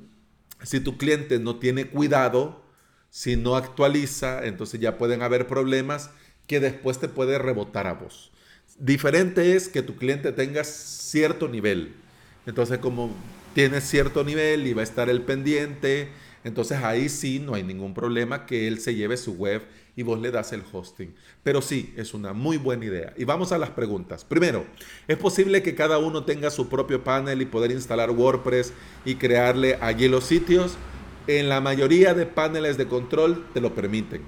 si 0.63 0.79
tu 0.79 0.97
cliente 0.97 1.39
no 1.39 1.57
tiene 1.57 1.87
cuidado, 1.87 2.63
si 3.09 3.35
no 3.35 3.55
actualiza, 3.55 4.45
entonces 4.45 4.79
ya 4.79 4.97
pueden 4.97 5.21
haber 5.21 5.47
problemas 5.47 6.09
que 6.47 6.59
después 6.59 6.99
te 6.99 7.07
puede 7.07 7.37
rebotar 7.37 7.87
a 7.87 7.93
vos. 7.93 8.31
Diferente 8.79 9.55
es 9.55 9.69
que 9.69 9.83
tu 9.83 9.95
cliente 9.97 10.31
tenga 10.31 10.63
cierto 10.63 11.47
nivel. 11.47 11.93
Entonces, 12.45 12.79
como 12.79 13.13
tiene 13.53 13.81
cierto 13.81 14.23
nivel 14.23 14.65
y 14.65 14.73
va 14.73 14.81
a 14.81 14.83
estar 14.83 15.09
el 15.09 15.21
pendiente, 15.21 16.09
entonces 16.43 16.79
ahí 16.83 17.09
sí 17.09 17.39
no 17.39 17.55
hay 17.55 17.63
ningún 17.63 17.93
problema 17.93 18.45
que 18.45 18.67
él 18.67 18.79
se 18.79 18.95
lleve 18.95 19.17
su 19.17 19.33
web 19.33 19.63
y 19.95 20.03
vos 20.03 20.19
le 20.19 20.31
das 20.31 20.53
el 20.53 20.63
hosting. 20.71 21.13
Pero 21.43 21.61
sí, 21.61 21.93
es 21.97 22.13
una 22.13 22.33
muy 22.33 22.57
buena 22.57 22.85
idea. 22.85 23.13
Y 23.17 23.25
vamos 23.25 23.51
a 23.51 23.57
las 23.57 23.69
preguntas. 23.69 24.25
Primero, 24.25 24.65
¿es 25.07 25.17
posible 25.17 25.61
que 25.61 25.75
cada 25.75 25.99
uno 25.99 26.25
tenga 26.25 26.49
su 26.49 26.69
propio 26.69 27.03
panel 27.03 27.41
y 27.41 27.45
poder 27.45 27.71
instalar 27.71 28.11
WordPress 28.11 28.73
y 29.05 29.15
crearle 29.15 29.77
allí 29.81 30.07
los 30.07 30.23
sitios? 30.23 30.77
En 31.27 31.47
la 31.47 31.61
mayoría 31.61 32.13
de 32.13 32.25
paneles 32.25 32.77
de 32.77 32.87
control 32.87 33.45
te 33.53 33.61
lo 33.61 33.73
permiten 33.75 34.21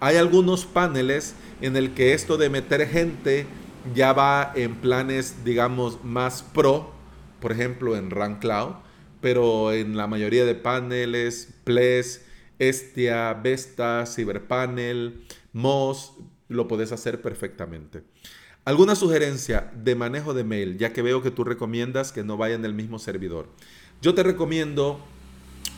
hay 0.00 0.16
algunos 0.16 0.64
paneles 0.64 1.34
en 1.60 1.76
el 1.76 1.94
que 1.94 2.14
esto 2.14 2.36
de 2.36 2.50
meter 2.50 2.86
gente 2.88 3.46
ya 3.94 4.12
va 4.12 4.52
en 4.54 4.76
planes, 4.76 5.44
digamos, 5.44 6.04
más 6.04 6.42
pro, 6.42 6.92
por 7.40 7.52
ejemplo, 7.52 7.96
en 7.96 8.10
Run 8.10 8.36
Cloud, 8.36 8.74
pero 9.20 9.72
en 9.72 9.96
la 9.96 10.06
mayoría 10.06 10.44
de 10.44 10.54
paneles, 10.54 11.54
Ples, 11.64 12.24
Estia, 12.58 13.34
Vesta, 13.34 14.04
Cyberpanel, 14.06 15.24
Moz, 15.52 16.14
lo 16.48 16.68
puedes 16.68 16.92
hacer 16.92 17.20
perfectamente. 17.20 18.02
¿Alguna 18.64 18.96
sugerencia 18.96 19.70
de 19.74 19.94
manejo 19.94 20.34
de 20.34 20.44
mail? 20.44 20.76
Ya 20.76 20.92
que 20.92 21.02
veo 21.02 21.22
que 21.22 21.30
tú 21.30 21.44
recomiendas 21.44 22.12
que 22.12 22.24
no 22.24 22.36
vayan 22.36 22.62
del 22.62 22.74
mismo 22.74 22.98
servidor. 22.98 23.48
Yo 24.02 24.14
te 24.14 24.22
recomiendo 24.22 25.00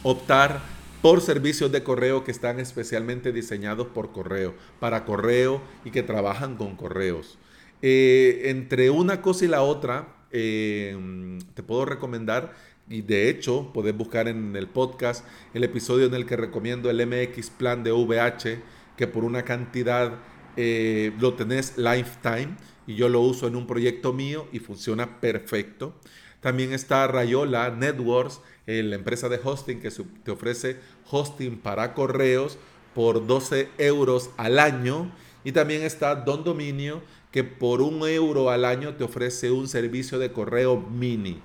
optar 0.02 0.60
por 1.02 1.20
servicios 1.20 1.72
de 1.72 1.82
correo 1.82 2.24
que 2.24 2.30
están 2.30 2.60
especialmente 2.60 3.32
diseñados 3.32 3.86
por 3.88 4.12
correo, 4.12 4.54
para 4.80 5.04
correo 5.04 5.62
y 5.84 5.90
que 5.90 6.02
trabajan 6.02 6.56
con 6.56 6.76
correos. 6.76 7.38
Eh, 7.80 8.42
entre 8.46 8.90
una 8.90 9.22
cosa 9.22 9.44
y 9.44 9.48
la 9.48 9.62
otra, 9.62 10.08
eh, 10.30 11.38
te 11.54 11.62
puedo 11.62 11.86
recomendar, 11.86 12.54
y 12.90 13.02
de 13.02 13.30
hecho 13.30 13.70
podés 13.72 13.96
buscar 13.96 14.28
en 14.28 14.54
el 14.56 14.66
podcast 14.66 15.24
el 15.54 15.64
episodio 15.64 16.06
en 16.06 16.14
el 16.14 16.26
que 16.26 16.36
recomiendo 16.36 16.90
el 16.90 17.06
MX 17.06 17.50
Plan 17.50 17.84
de 17.84 17.92
VH, 17.92 18.60
que 18.96 19.06
por 19.06 19.24
una 19.24 19.44
cantidad 19.44 20.18
eh, 20.56 21.12
lo 21.20 21.34
tenés 21.34 21.78
lifetime 21.78 22.56
y 22.86 22.96
yo 22.96 23.08
lo 23.08 23.20
uso 23.20 23.46
en 23.46 23.54
un 23.54 23.68
proyecto 23.68 24.12
mío 24.12 24.48
y 24.52 24.58
funciona 24.58 25.20
perfecto. 25.20 25.94
También 26.40 26.72
está 26.72 27.06
Rayola 27.06 27.70
Networks, 27.70 28.40
la 28.66 28.94
empresa 28.96 29.28
de 29.28 29.40
hosting 29.42 29.80
que 29.80 29.90
te 29.90 30.30
ofrece 30.30 30.76
hosting 31.10 31.58
para 31.58 31.94
correos 31.94 32.58
por 32.94 33.26
12 33.26 33.68
euros 33.78 34.30
al 34.36 34.58
año. 34.58 35.12
Y 35.44 35.52
también 35.52 35.82
está 35.82 36.14
Don 36.14 36.44
Dominio, 36.44 37.02
que 37.30 37.44
por 37.44 37.82
un 37.82 38.06
euro 38.08 38.50
al 38.50 38.64
año 38.64 38.94
te 38.94 39.04
ofrece 39.04 39.50
un 39.50 39.68
servicio 39.68 40.18
de 40.18 40.32
correo 40.32 40.78
mini. 40.78 41.42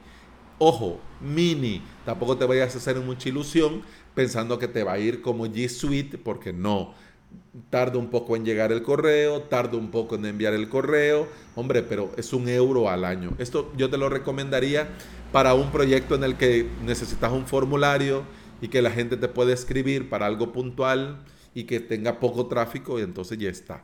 Ojo, 0.57 0.99
mini. 1.19 1.81
Tampoco 2.05 2.37
te 2.37 2.45
vayas 2.45 2.75
a 2.75 2.77
hacer 2.77 2.97
mucha 2.99 3.29
ilusión 3.29 3.81
pensando 4.13 4.57
que 4.57 4.67
te 4.67 4.83
va 4.83 4.93
a 4.93 4.99
ir 4.99 5.21
como 5.21 5.45
G 5.47 5.67
Suite, 5.67 6.17
porque 6.17 6.53
no. 6.53 6.93
Tarda 7.69 7.97
un 7.97 8.09
poco 8.09 8.37
en 8.37 8.45
llegar 8.45 8.71
el 8.71 8.81
correo, 8.81 9.41
tarda 9.41 9.77
un 9.77 9.91
poco 9.91 10.15
en 10.15 10.25
enviar 10.25 10.53
el 10.53 10.69
correo. 10.69 11.27
Hombre, 11.55 11.83
pero 11.83 12.11
es 12.15 12.31
un 12.31 12.47
euro 12.47 12.89
al 12.89 13.03
año. 13.03 13.31
Esto 13.37 13.73
yo 13.75 13.89
te 13.89 13.97
lo 13.97 14.07
recomendaría 14.07 14.87
para 15.33 15.53
un 15.53 15.71
proyecto 15.71 16.15
en 16.15 16.23
el 16.23 16.37
que 16.37 16.69
necesitas 16.83 17.33
un 17.33 17.45
formulario 17.45 18.23
y 18.61 18.69
que 18.69 18.81
la 18.81 18.91
gente 18.91 19.17
te 19.17 19.27
puede 19.27 19.51
escribir 19.51 20.09
para 20.09 20.25
algo 20.25 20.53
puntual 20.53 21.25
y 21.53 21.65
que 21.65 21.81
tenga 21.81 22.19
poco 22.21 22.47
tráfico 22.47 22.99
y 22.99 23.01
entonces 23.01 23.37
ya 23.37 23.49
está. 23.49 23.83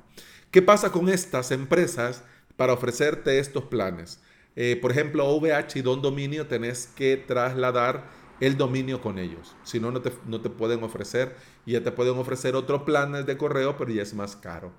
¿Qué 0.51 0.61
pasa 0.61 0.91
con 0.91 1.09
estas 1.09 1.51
empresas 1.51 2.23
para 2.55 2.73
ofrecerte 2.73 3.39
estos 3.39 3.65
planes? 3.65 4.21
Eh, 4.55 4.77
por 4.81 4.91
ejemplo, 4.91 5.27
OVH 5.27 5.77
y 5.77 5.81
Don 5.81 6.01
Dominio 6.01 6.47
tenés 6.47 6.87
que 6.95 7.17
trasladar 7.17 8.09
el 8.39 8.57
dominio 8.57 9.01
con 9.01 9.19
ellos. 9.19 9.55
Si 9.63 9.79
no, 9.79 9.91
no 9.91 10.01
te, 10.01 10.11
no 10.25 10.41
te 10.41 10.49
pueden 10.49 10.83
ofrecer 10.83 11.35
y 11.65 11.73
ya 11.73 11.83
te 11.83 11.91
pueden 11.91 12.17
ofrecer 12.17 12.55
otros 12.55 12.83
planes 12.83 13.25
de 13.25 13.37
correo, 13.37 13.77
pero 13.77 13.91
ya 13.91 14.01
es 14.01 14.13
más 14.13 14.35
caro. 14.35 14.73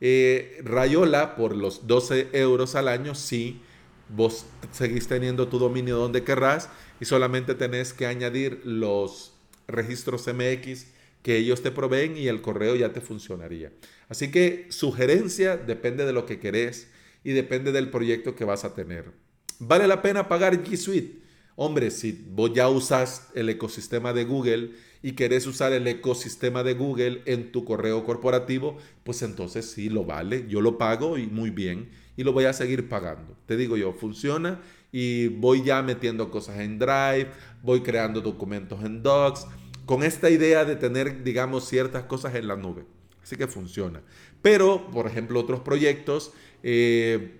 Eh, 0.00 0.60
Rayola, 0.64 1.34
por 1.34 1.56
los 1.56 1.86
12 1.86 2.28
euros 2.32 2.76
al 2.76 2.88
año, 2.88 3.14
sí, 3.14 3.60
vos 4.08 4.46
seguís 4.70 5.08
teniendo 5.08 5.48
tu 5.48 5.58
dominio 5.58 5.96
donde 5.96 6.22
querrás 6.22 6.70
y 7.00 7.04
solamente 7.04 7.54
tenés 7.54 7.92
que 7.92 8.06
añadir 8.06 8.60
los 8.64 9.34
registros 9.66 10.26
MX 10.26 10.86
que 11.22 11.36
ellos 11.36 11.62
te 11.62 11.72
proveen 11.72 12.16
y 12.16 12.28
el 12.28 12.40
correo 12.40 12.76
ya 12.76 12.92
te 12.92 13.00
funcionaría. 13.00 13.72
Así 14.08 14.30
que 14.30 14.66
sugerencia 14.70 15.56
depende 15.56 16.06
de 16.06 16.12
lo 16.12 16.24
que 16.24 16.38
querés 16.38 16.88
y 17.24 17.32
depende 17.32 17.72
del 17.72 17.90
proyecto 17.90 18.34
que 18.34 18.44
vas 18.44 18.64
a 18.64 18.74
tener. 18.74 19.12
¿Vale 19.58 19.86
la 19.86 20.02
pena 20.02 20.28
pagar 20.28 20.62
G 20.62 20.76
Suite? 20.76 21.18
Hombre, 21.56 21.90
si 21.90 22.12
vos 22.30 22.52
ya 22.54 22.68
usas 22.68 23.30
el 23.34 23.48
ecosistema 23.48 24.12
de 24.12 24.24
Google 24.24 24.70
y 25.02 25.12
querés 25.12 25.46
usar 25.46 25.72
el 25.72 25.86
ecosistema 25.88 26.62
de 26.62 26.74
Google 26.74 27.22
en 27.26 27.50
tu 27.50 27.64
correo 27.64 28.04
corporativo, 28.04 28.76
pues 29.02 29.22
entonces 29.22 29.68
sí 29.68 29.88
lo 29.88 30.04
vale. 30.04 30.46
Yo 30.48 30.60
lo 30.60 30.78
pago 30.78 31.18
y 31.18 31.26
muy 31.26 31.50
bien 31.50 31.90
y 32.16 32.22
lo 32.22 32.32
voy 32.32 32.44
a 32.44 32.52
seguir 32.52 32.88
pagando. 32.88 33.36
Te 33.46 33.56
digo 33.56 33.76
yo, 33.76 33.92
funciona 33.92 34.60
y 34.92 35.28
voy 35.28 35.64
ya 35.64 35.82
metiendo 35.82 36.30
cosas 36.30 36.60
en 36.60 36.78
Drive, 36.78 37.30
voy 37.62 37.80
creando 37.82 38.20
documentos 38.20 38.84
en 38.84 39.02
Docs 39.02 39.46
con 39.84 40.02
esta 40.02 40.30
idea 40.30 40.64
de 40.64 40.76
tener, 40.76 41.24
digamos, 41.24 41.66
ciertas 41.66 42.04
cosas 42.04 42.34
en 42.34 42.46
la 42.46 42.56
nube. 42.56 42.84
Así 43.22 43.36
que 43.36 43.46
funciona. 43.46 44.02
Pero, 44.42 44.86
por 44.90 45.06
ejemplo, 45.06 45.40
otros 45.40 45.60
proyectos, 45.60 46.32
eh, 46.62 47.38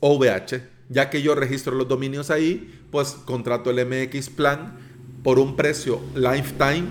OVH, 0.00 0.62
ya 0.88 1.10
que 1.10 1.22
yo 1.22 1.34
registro 1.34 1.74
los 1.74 1.88
dominios 1.88 2.30
ahí, 2.30 2.80
pues 2.90 3.12
contrato 3.24 3.70
el 3.70 3.84
MX 3.86 4.30
Plan 4.30 4.78
por 5.22 5.38
un 5.38 5.56
precio 5.56 6.00
lifetime 6.14 6.84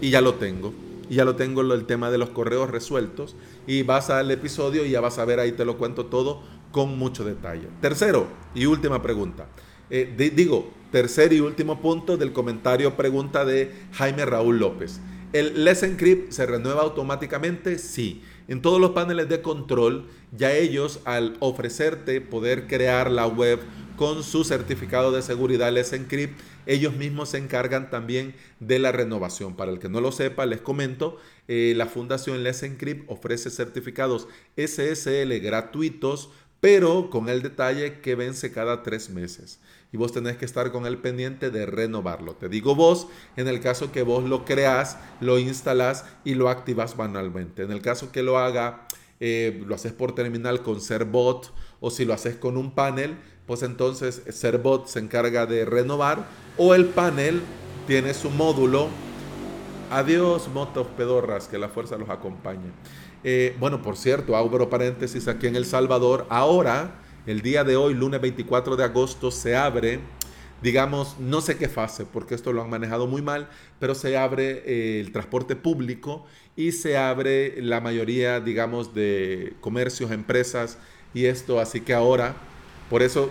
y 0.00 0.10
ya 0.10 0.20
lo 0.20 0.34
tengo. 0.34 0.72
Y 1.10 1.16
ya 1.16 1.24
lo 1.24 1.36
tengo 1.36 1.60
el 1.60 1.84
tema 1.84 2.10
de 2.10 2.18
los 2.18 2.30
correos 2.30 2.70
resueltos. 2.70 3.36
Y 3.66 3.82
vas 3.82 4.08
al 4.08 4.30
episodio 4.30 4.84
y 4.86 4.90
ya 4.90 5.00
vas 5.00 5.18
a 5.18 5.24
ver 5.24 5.40
ahí, 5.40 5.52
te 5.52 5.64
lo 5.64 5.76
cuento 5.76 6.06
todo 6.06 6.42
con 6.70 6.98
mucho 6.98 7.24
detalle. 7.24 7.68
Tercero 7.80 8.26
y 8.54 8.66
última 8.66 9.02
pregunta. 9.02 9.46
Eh, 9.90 10.32
digo, 10.34 10.70
tercer 10.90 11.32
y 11.34 11.40
último 11.40 11.80
punto 11.80 12.16
del 12.16 12.32
comentario 12.32 12.96
pregunta 12.96 13.44
de 13.44 13.72
Jaime 13.92 14.24
Raúl 14.24 14.58
López. 14.58 15.00
¿El 15.32 15.64
Let's 15.64 15.82
Encrypt 15.82 16.32
se 16.32 16.46
renueva 16.46 16.82
automáticamente? 16.82 17.78
Sí. 17.78 18.22
En 18.48 18.62
todos 18.62 18.80
los 18.80 18.90
paneles 18.90 19.28
de 19.28 19.42
control, 19.42 20.06
ya 20.36 20.52
ellos 20.52 21.00
al 21.04 21.36
ofrecerte 21.40 22.20
poder 22.20 22.66
crear 22.66 23.10
la 23.10 23.26
web 23.26 23.60
con 23.96 24.22
su 24.22 24.44
certificado 24.44 25.12
de 25.12 25.22
seguridad 25.22 25.72
Let's 25.72 25.92
Encrypt, 25.92 26.40
ellos 26.66 26.94
mismos 26.94 27.30
se 27.30 27.38
encargan 27.38 27.90
también 27.90 28.34
de 28.60 28.78
la 28.78 28.92
renovación. 28.92 29.56
Para 29.56 29.70
el 29.70 29.78
que 29.78 29.88
no 29.88 30.00
lo 30.00 30.12
sepa, 30.12 30.46
les 30.46 30.60
comento, 30.60 31.18
eh, 31.48 31.74
la 31.76 31.86
Fundación 31.86 32.42
Let's 32.42 32.62
Encrypt 32.62 33.10
ofrece 33.10 33.50
certificados 33.50 34.28
SSL 34.56 35.38
gratuitos, 35.40 36.30
pero 36.60 37.10
con 37.10 37.28
el 37.28 37.42
detalle 37.42 38.00
que 38.00 38.14
vence 38.14 38.52
cada 38.52 38.82
tres 38.82 39.10
meses 39.10 39.60
y 39.92 39.98
vos 39.98 40.12
tenés 40.12 40.38
que 40.38 40.46
estar 40.46 40.72
con 40.72 40.86
el 40.86 40.98
pendiente 40.98 41.50
de 41.50 41.66
renovarlo. 41.66 42.34
Te 42.34 42.48
digo 42.48 42.74
vos, 42.74 43.08
en 43.36 43.46
el 43.46 43.60
caso 43.60 43.92
que 43.92 44.02
vos 44.02 44.24
lo 44.24 44.44
creas, 44.44 44.96
lo 45.20 45.38
instalas 45.38 46.06
y 46.24 46.34
lo 46.34 46.48
activas 46.48 46.96
manualmente. 46.96 47.62
En 47.62 47.70
el 47.70 47.82
caso 47.82 48.10
que 48.10 48.22
lo 48.22 48.38
haga, 48.38 48.86
eh, 49.20 49.62
lo 49.66 49.74
haces 49.74 49.92
por 49.92 50.14
terminal 50.14 50.62
con 50.62 50.80
Serbot 50.80 51.52
o 51.80 51.90
si 51.90 52.06
lo 52.06 52.14
haces 52.14 52.36
con 52.36 52.56
un 52.56 52.74
panel, 52.74 53.16
pues 53.46 53.62
entonces 53.62 54.22
Serbot 54.30 54.86
se 54.86 54.98
encarga 54.98 55.44
de 55.44 55.66
renovar 55.66 56.26
o 56.56 56.74
el 56.74 56.86
panel 56.86 57.42
tiene 57.86 58.14
su 58.14 58.30
módulo. 58.30 58.88
Adiós, 59.90 60.48
motos 60.48 60.86
pedorras, 60.96 61.48
que 61.48 61.58
la 61.58 61.68
fuerza 61.68 61.98
los 61.98 62.08
acompañe. 62.08 62.72
Eh, 63.24 63.54
bueno, 63.60 63.82
por 63.82 63.98
cierto, 63.98 64.36
abro 64.36 64.70
paréntesis 64.70 65.28
aquí 65.28 65.48
en 65.48 65.56
El 65.56 65.66
Salvador. 65.66 66.26
Ahora 66.30 66.94
el 67.26 67.40
día 67.40 67.64
de 67.64 67.76
hoy, 67.76 67.94
lunes 67.94 68.20
24 68.20 68.76
de 68.76 68.84
agosto, 68.84 69.30
se 69.30 69.54
abre, 69.56 70.00
digamos, 70.60 71.18
no 71.20 71.40
sé 71.40 71.56
qué 71.56 71.68
fase, 71.68 72.04
porque 72.04 72.34
esto 72.34 72.52
lo 72.52 72.62
han 72.62 72.70
manejado 72.70 73.06
muy 73.06 73.22
mal, 73.22 73.48
pero 73.78 73.94
se 73.94 74.16
abre 74.16 74.62
eh, 74.66 75.00
el 75.00 75.12
transporte 75.12 75.54
público 75.54 76.26
y 76.56 76.72
se 76.72 76.96
abre 76.96 77.60
la 77.62 77.80
mayoría, 77.80 78.40
digamos, 78.40 78.94
de 78.94 79.54
comercios, 79.60 80.10
empresas 80.10 80.78
y 81.14 81.26
esto. 81.26 81.60
Así 81.60 81.80
que 81.80 81.94
ahora, 81.94 82.34
por 82.90 83.02
eso 83.02 83.30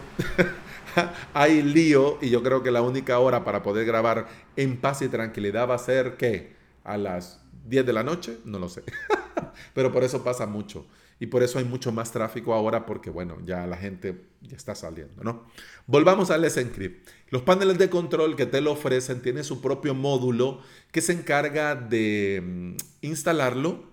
hay 1.34 1.62
lío 1.62 2.18
y 2.22 2.30
yo 2.30 2.42
creo 2.44 2.64
que 2.64 2.72
la 2.72 2.82
única 2.82 3.20
hora 3.20 3.44
para 3.44 3.62
poder 3.62 3.86
grabar 3.86 4.28
en 4.56 4.78
paz 4.78 5.02
y 5.02 5.10
tranquilidad 5.10 5.70
va 5.70 5.76
a 5.76 5.80
ser 5.80 6.16
que 6.16 6.56
a 6.84 6.98
las 6.98 7.42
10 7.68 7.86
de 7.86 7.94
la 7.94 8.04
noche, 8.04 8.38
no 8.46 8.58
lo 8.58 8.70
sé. 8.70 8.84
pero 9.74 9.92
por 9.92 10.04
eso 10.04 10.24
pasa 10.24 10.46
mucho. 10.46 10.86
Y 11.22 11.28
por 11.28 11.44
eso 11.44 11.60
hay 11.60 11.66
mucho 11.66 11.92
más 11.92 12.12
tráfico 12.12 12.52
ahora 12.52 12.88
porque, 12.88 13.12
bueno, 13.12 13.38
ya 13.46 13.68
la 13.68 13.78
gente 13.78 14.26
ya 14.42 14.58
está 14.58 14.74
saliendo, 14.74 15.24
¿no? 15.24 15.46
Volvamos 15.86 16.32
al 16.32 16.44
Encrypt. 16.44 17.08
Los 17.30 17.44
paneles 17.44 17.78
de 17.78 17.92
control 17.92 18.36
que 18.36 18.48
te 18.48 18.60
lo 18.60 18.72
ofrecen 18.72 19.22
tienen 19.22 19.44
su 19.44 19.62
propio 19.62 19.94
módulo 19.94 20.62
que 20.92 21.00
se 21.00 21.14
encarga 21.14 21.76
de 21.76 22.42
mm, 22.44 22.76
instalarlo, 23.02 23.84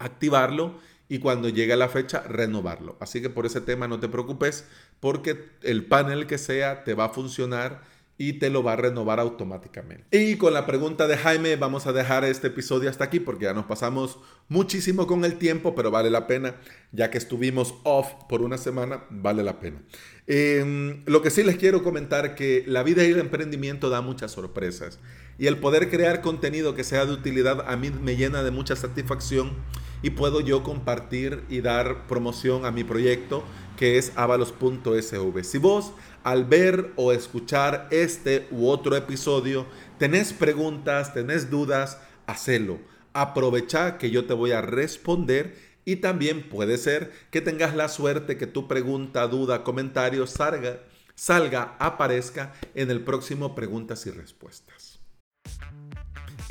activarlo 0.00 0.80
y 1.08 1.20
cuando 1.20 1.48
llegue 1.48 1.76
la 1.76 1.88
fecha 1.88 2.24
renovarlo. 2.24 2.96
Así 2.98 3.22
que 3.22 3.30
por 3.30 3.46
ese 3.46 3.60
tema 3.60 3.86
no 3.86 4.00
te 4.00 4.08
preocupes 4.08 4.66
porque 4.98 5.50
el 5.62 5.84
panel 5.84 6.26
que 6.26 6.36
sea 6.36 6.82
te 6.82 6.94
va 6.94 7.04
a 7.04 7.10
funcionar 7.10 7.84
y 8.20 8.34
te 8.34 8.50
lo 8.50 8.62
va 8.62 8.74
a 8.74 8.76
renovar 8.76 9.18
automáticamente. 9.18 10.04
Y 10.10 10.36
con 10.36 10.52
la 10.52 10.66
pregunta 10.66 11.08
de 11.08 11.16
Jaime 11.16 11.56
vamos 11.56 11.86
a 11.86 11.94
dejar 11.94 12.22
este 12.22 12.48
episodio 12.48 12.90
hasta 12.90 13.04
aquí 13.04 13.18
porque 13.18 13.46
ya 13.46 13.54
nos 13.54 13.64
pasamos 13.64 14.18
muchísimo 14.46 15.06
con 15.06 15.24
el 15.24 15.38
tiempo, 15.38 15.74
pero 15.74 15.90
vale 15.90 16.10
la 16.10 16.26
pena, 16.26 16.56
ya 16.92 17.10
que 17.10 17.16
estuvimos 17.16 17.76
off 17.82 18.08
por 18.28 18.42
una 18.42 18.58
semana, 18.58 19.04
vale 19.08 19.42
la 19.42 19.58
pena. 19.58 19.80
Em, 20.26 21.02
lo 21.06 21.22
que 21.22 21.30
sí 21.30 21.42
les 21.42 21.56
quiero 21.56 21.82
comentar 21.82 22.34
que 22.34 22.62
la 22.66 22.82
vida 22.82 23.06
y 23.06 23.10
el 23.10 23.20
emprendimiento 23.20 23.88
da 23.88 24.02
muchas 24.02 24.32
sorpresas 24.32 24.98
y 25.38 25.46
el 25.46 25.56
poder 25.56 25.88
crear 25.88 26.20
contenido 26.20 26.74
que 26.74 26.84
sea 26.84 27.06
de 27.06 27.14
utilidad 27.14 27.64
a 27.66 27.76
mí 27.78 27.90
me 27.90 28.16
llena 28.16 28.42
de 28.42 28.50
mucha 28.50 28.76
satisfacción 28.76 29.52
y 30.02 30.10
puedo 30.10 30.42
yo 30.42 30.62
compartir 30.62 31.42
y 31.48 31.62
dar 31.62 32.06
promoción 32.06 32.66
a 32.66 32.70
mi 32.70 32.84
proyecto 32.84 33.44
que 33.80 33.96
es 33.96 34.12
avalos.sv. 34.14 35.42
Si 35.42 35.56
vos 35.56 35.94
al 36.22 36.44
ver 36.44 36.92
o 36.96 37.12
escuchar 37.12 37.88
este 37.90 38.46
u 38.50 38.68
otro 38.68 38.94
episodio 38.94 39.64
tenés 39.96 40.34
preguntas, 40.34 41.14
tenés 41.14 41.48
dudas, 41.48 41.96
hacelo. 42.26 42.78
Aprovecha 43.14 43.96
que 43.96 44.10
yo 44.10 44.26
te 44.26 44.34
voy 44.34 44.52
a 44.52 44.60
responder 44.60 45.56
y 45.86 45.96
también 45.96 46.46
puede 46.50 46.76
ser 46.76 47.10
que 47.30 47.40
tengas 47.40 47.74
la 47.74 47.88
suerte 47.88 48.36
que 48.36 48.46
tu 48.46 48.68
pregunta, 48.68 49.26
duda, 49.28 49.64
comentario 49.64 50.26
salga, 50.26 50.82
salga, 51.14 51.74
aparezca 51.78 52.52
en 52.74 52.90
el 52.90 53.02
próximo 53.02 53.54
preguntas 53.54 54.04
y 54.04 54.10
respuestas. 54.10 54.89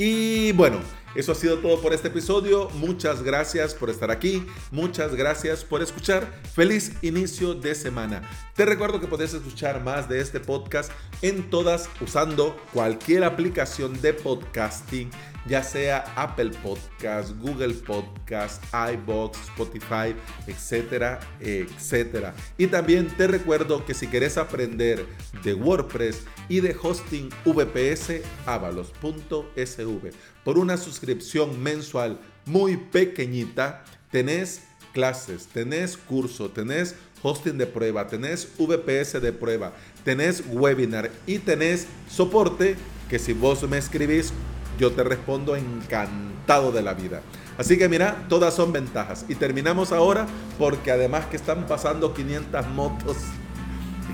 Y 0.02 0.54
bueno, 0.54 0.80
eso 1.14 1.34
ha 1.34 1.36
sido 1.36 1.58
todo 1.58 1.82
por 1.82 1.92
este 1.92 2.08
episodio. 2.08 2.70
Muchas 2.76 3.22
gracias 3.22 3.74
por 3.74 3.90
estar 3.90 4.10
aquí. 4.10 4.46
Muchas 4.72 5.14
gracias 5.14 5.66
por 5.66 5.82
escuchar. 5.82 6.26
Feliz 6.54 6.94
inicio 7.02 7.54
de 7.54 7.76
semana. 7.76 8.22
Te 8.56 8.66
recuerdo 8.66 9.02
que 9.02 9.08
puedes 9.08 9.34
escuchar 9.34 9.84
más 9.84 10.08
de 10.08 10.22
este 10.22 10.40
podcast 10.40 10.90
en 11.22 11.50
todas 11.50 11.90
usando 12.00 12.56
cualquier 12.72 13.26
aplicación 13.26 14.00
de 14.02 14.14
podcasting 14.14 15.12
ya 15.48 15.64
sea 15.64 16.06
Apple 16.16 16.52
Podcast, 16.64 17.32
Google 17.40 17.74
Podcast, 17.74 18.64
iBox, 18.74 19.38
Spotify, 19.50 20.16
etcétera, 20.48 21.20
etcétera. 21.40 22.34
Y 22.58 22.68
también 22.68 23.08
te 23.08 23.28
recuerdo 23.28 23.86
que 23.86 23.94
si 23.94 24.08
quieres 24.08 24.38
aprender 24.38 25.06
de 25.44 25.54
WordPress 25.54 26.24
y 26.48 26.60
de 26.60 26.76
hosting 26.82 27.30
VPS, 27.46 28.22
avalos.sv. 28.46 30.12
Por 30.44 30.58
una 30.58 30.78
suscripción 30.78 31.62
mensual 31.62 32.20
muy 32.46 32.78
pequeñita, 32.78 33.84
tenés 34.12 34.64
clases, 34.94 35.48
tenés 35.48 35.98
curso, 35.98 36.50
tenés 36.50 36.96
hosting 37.22 37.58
de 37.58 37.68
prueba, 37.68 38.08
tenés 38.08 38.48
VPS 38.58 39.22
de 39.22 39.32
prueba, 39.34 39.74
tenés 40.04 40.44
webinar 40.48 41.12
y 41.28 41.40
tenés 41.40 41.88
soporte 42.10 42.76
que 43.10 43.20
si 43.20 43.34
vos 43.34 43.68
me 43.68 43.78
escribís 43.78 44.34
yo 44.80 44.92
te 44.94 45.04
respondo 45.04 45.56
encantado 45.58 46.72
de 46.72 46.82
la 46.82 46.94
vida. 46.94 47.22
Así 47.58 47.78
que 47.78 47.90
mira, 47.90 48.26
todas 48.30 48.54
son 48.54 48.72
ventajas. 48.72 49.26
Y 49.28 49.36
terminamos 49.36 49.92
ahora 49.92 50.26
porque 50.58 50.92
además 50.92 51.26
que 51.26 51.36
están 51.36 51.68
pasando 51.68 52.14
500 52.14 52.68
motos, 52.70 53.18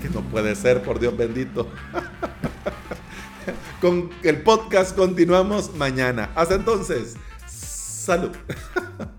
que 0.02 0.10
no 0.10 0.22
puede 0.22 0.56
ser, 0.56 0.82
por 0.82 0.98
Dios 0.98 1.16
bendito. 1.16 1.70
Con 3.80 4.10
el 4.24 4.42
podcast 4.42 4.96
continuamos 4.96 5.72
mañana. 5.76 6.30
Hasta 6.34 6.56
entonces, 6.56 7.14
salud. 7.46 8.32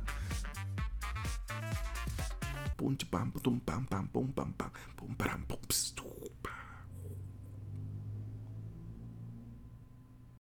Punch 2.75 3.05
pam, 3.09 3.31
pum 3.31 3.59
pam 3.61 3.85
pam 3.85 4.07
pum 4.07 4.31
pam 4.33 4.53
pam 4.53 4.69
pum 4.95 5.15
pam 5.15 5.45
pum 5.47 5.57